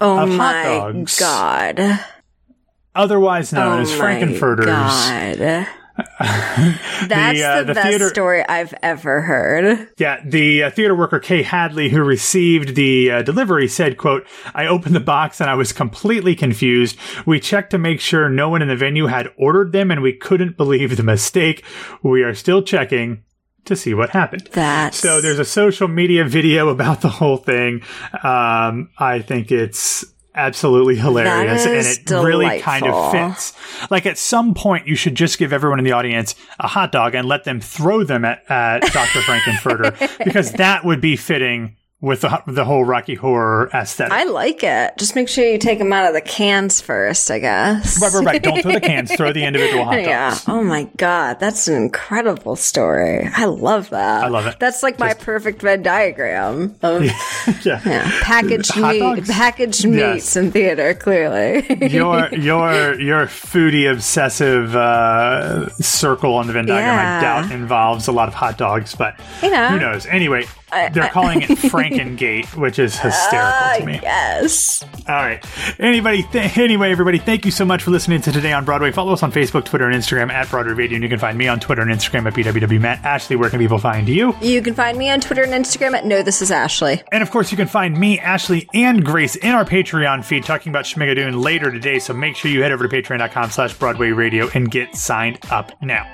Oh 0.00 0.18
Of 0.20 0.28
hot 0.30 0.36
my 0.36 0.62
dogs. 0.64 1.18
god. 1.18 2.00
Otherwise 2.94 3.52
known 3.52 3.78
oh 3.78 3.82
as 3.82 3.90
my 3.90 4.04
Frankenfurters. 4.04 4.66
God. 4.66 5.66
That's 6.20 7.08
the, 7.08 7.44
uh, 7.44 7.62
the 7.64 7.74
best 7.74 7.88
theater- 7.88 8.08
story 8.08 8.46
I've 8.48 8.72
ever 8.82 9.20
heard. 9.20 9.88
Yeah, 9.98 10.22
the 10.24 10.64
uh, 10.64 10.70
theater 10.70 10.94
worker 10.94 11.18
Kay 11.18 11.42
Hadley, 11.42 11.88
who 11.88 12.02
received 12.02 12.76
the 12.76 13.10
uh, 13.10 13.22
delivery, 13.22 13.66
said, 13.66 13.96
"quote 13.96 14.24
I 14.54 14.66
opened 14.66 14.94
the 14.94 15.00
box 15.00 15.40
and 15.40 15.50
I 15.50 15.54
was 15.54 15.72
completely 15.72 16.36
confused. 16.36 16.96
We 17.26 17.40
checked 17.40 17.70
to 17.70 17.78
make 17.78 18.00
sure 18.00 18.28
no 18.28 18.48
one 18.48 18.62
in 18.62 18.68
the 18.68 18.76
venue 18.76 19.06
had 19.06 19.32
ordered 19.36 19.72
them, 19.72 19.90
and 19.90 20.00
we 20.00 20.12
couldn't 20.12 20.56
believe 20.56 20.96
the 20.96 21.02
mistake. 21.02 21.64
We 22.02 22.22
are 22.22 22.34
still 22.34 22.62
checking." 22.62 23.24
To 23.64 23.76
see 23.76 23.92
what 23.92 24.10
happened. 24.10 24.48
That's 24.52 24.96
So 24.96 25.20
there's 25.20 25.38
a 25.38 25.44
social 25.44 25.88
media 25.88 26.24
video 26.28 26.70
about 26.70 27.02
the 27.02 27.10
whole 27.10 27.36
thing. 27.36 27.82
Um, 28.22 28.88
I 28.98 29.20
think 29.20 29.52
it's 29.52 30.06
absolutely 30.38 30.96
hilarious 30.96 31.66
and 31.66 32.18
it 32.18 32.24
really 32.24 32.60
kind 32.60 32.86
of 32.86 33.12
fits. 33.12 33.52
Like 33.90 34.06
at 34.06 34.16
some 34.16 34.54
point 34.54 34.86
you 34.86 34.94
should 34.94 35.14
just 35.14 35.38
give 35.38 35.52
everyone 35.52 35.78
in 35.78 35.84
the 35.84 35.92
audience 35.92 36.34
a 36.60 36.68
hot 36.68 36.92
dog 36.92 37.14
and 37.14 37.26
let 37.26 37.44
them 37.44 37.60
throw 37.60 38.04
them 38.04 38.24
at, 38.24 38.48
at 38.48 38.80
Dr. 38.92 39.20
Frank-N-Furter 39.22 40.18
because 40.24 40.52
that 40.52 40.84
would 40.84 41.00
be 41.00 41.16
fitting 41.16 41.76
with 42.00 42.20
the, 42.20 42.40
the 42.46 42.64
whole 42.64 42.84
Rocky 42.84 43.16
Horror 43.16 43.68
aesthetic. 43.74 44.12
I 44.12 44.22
like 44.24 44.62
it. 44.62 44.96
Just 44.98 45.16
make 45.16 45.28
sure 45.28 45.44
you 45.44 45.58
take 45.58 45.80
them 45.80 45.92
out 45.92 46.06
of 46.06 46.14
the 46.14 46.20
cans 46.20 46.80
first, 46.80 47.28
I 47.28 47.40
guess. 47.40 48.00
right, 48.00 48.12
right, 48.14 48.24
right. 48.24 48.42
Don't 48.42 48.62
throw 48.62 48.72
the 48.72 48.80
cans, 48.80 49.12
throw 49.16 49.32
the 49.32 49.44
individual 49.44 49.84
hot 49.84 49.96
dogs. 49.96 50.06
Yeah. 50.06 50.38
Oh 50.46 50.62
my 50.62 50.84
god, 50.96 51.40
that's 51.40 51.66
an 51.66 51.74
incredible 51.74 52.54
story. 52.54 53.28
I 53.34 53.46
love 53.46 53.90
that. 53.90 54.24
I 54.24 54.28
love 54.28 54.46
it. 54.46 54.60
That's 54.60 54.84
like 54.84 55.00
my 55.00 55.12
perfect 55.14 55.60
Venn 55.60 55.82
diagram 55.82 56.76
of 56.82 57.02
Yeah. 57.64 57.80
yeah, 57.84 58.20
packaged 58.22 58.70
Hot 58.74 58.94
meat, 58.94 59.26
packaged 59.26 59.84
Yes. 59.84 60.14
meats 60.14 60.36
in 60.36 60.52
theater. 60.52 60.94
Clearly, 60.94 61.88
your 61.88 62.28
your 62.34 63.00
your 63.00 63.26
foodie 63.26 63.90
obsessive 63.90 64.76
uh, 64.76 65.68
circle 65.70 66.34
on 66.34 66.46
the 66.46 66.52
Venn 66.52 66.66
diagram, 66.66 66.94
Yeah. 66.94 67.18
I 67.18 67.20
doubt 67.42 67.52
involves 67.52 68.06
a 68.06 68.12
lot 68.12 68.28
of 68.28 68.34
hot 68.34 68.56
dogs, 68.56 68.94
but 68.94 69.18
You 69.42 69.50
know. 69.50 69.68
who 69.70 69.80
knows? 69.80 70.06
Anyway, 70.06 70.44
they're 70.70 71.08
calling 71.08 71.42
it 71.42 71.48
Frankengate, 71.58 72.54
which 72.56 72.78
is 72.78 72.98
hysterical 72.98 73.50
to 73.76 73.82
ah, 73.82 73.84
me. 73.84 74.00
yes. 74.02 74.84
All 75.08 75.14
right. 75.14 75.44
Anybody, 75.78 76.22
th- 76.24 76.58
anyway, 76.58 76.90
everybody, 76.90 77.18
thank 77.18 77.44
you 77.44 77.50
so 77.50 77.64
much 77.64 77.82
for 77.82 77.90
listening 77.90 78.20
to 78.22 78.32
Today 78.32 78.52
on 78.52 78.64
Broadway. 78.64 78.92
Follow 78.92 79.12
us 79.12 79.22
on 79.22 79.32
Facebook, 79.32 79.64
Twitter, 79.64 79.88
and 79.88 79.94
Instagram 79.94 80.30
at 80.30 80.48
Broadway 80.50 80.72
Radio, 80.72 80.96
and 80.96 81.02
you 81.02 81.08
can 81.08 81.18
find 81.18 81.36
me 81.38 81.48
on 81.48 81.60
Twitter 81.60 81.82
and 81.82 81.90
Instagram 81.90 82.26
at 82.26 82.34
BWWMatt. 82.34 83.04
Ashley, 83.04 83.36
where 83.36 83.50
can 83.50 83.58
people 83.58 83.78
find 83.78 84.08
you? 84.08 84.34
You 84.40 84.62
can 84.62 84.74
find 84.74 84.98
me 84.98 85.10
on 85.10 85.20
Twitter 85.20 85.42
and 85.42 85.52
Instagram 85.52 85.94
at 85.94 86.04
No 86.04 86.22
This 86.22 86.42
Is 86.42 86.50
Ashley. 86.50 87.02
And 87.12 87.22
of 87.22 87.30
course, 87.30 87.50
you 87.50 87.56
can 87.56 87.68
find 87.68 87.98
me, 87.98 88.18
Ashley, 88.18 88.68
and 88.74 89.04
Grace 89.04 89.36
in 89.36 89.50
our 89.52 89.64
Patreon 89.64 90.24
feed 90.24 90.44
talking 90.44 90.70
about 90.70 90.84
Schmigadoon 90.84 91.42
later 91.42 91.70
today. 91.70 91.98
So 91.98 92.12
make 92.12 92.36
sure 92.36 92.50
you 92.50 92.62
head 92.62 92.72
over 92.72 92.86
to 92.86 92.94
patreon.com 92.94 93.50
slash 93.50 93.74
Broadway 93.74 94.10
Radio 94.10 94.48
and 94.54 94.70
get 94.70 94.94
signed 94.94 95.38
up 95.50 95.72
now. 95.82 96.04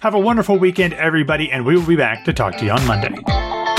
Have 0.00 0.14
a 0.14 0.18
wonderful 0.18 0.58
weekend, 0.58 0.94
everybody, 0.94 1.50
and 1.50 1.64
we 1.64 1.76
will 1.76 1.86
be 1.86 1.96
back 1.96 2.24
to 2.24 2.32
talk 2.32 2.56
to 2.58 2.64
you 2.64 2.72
on 2.72 2.86
Monday. 2.86 3.71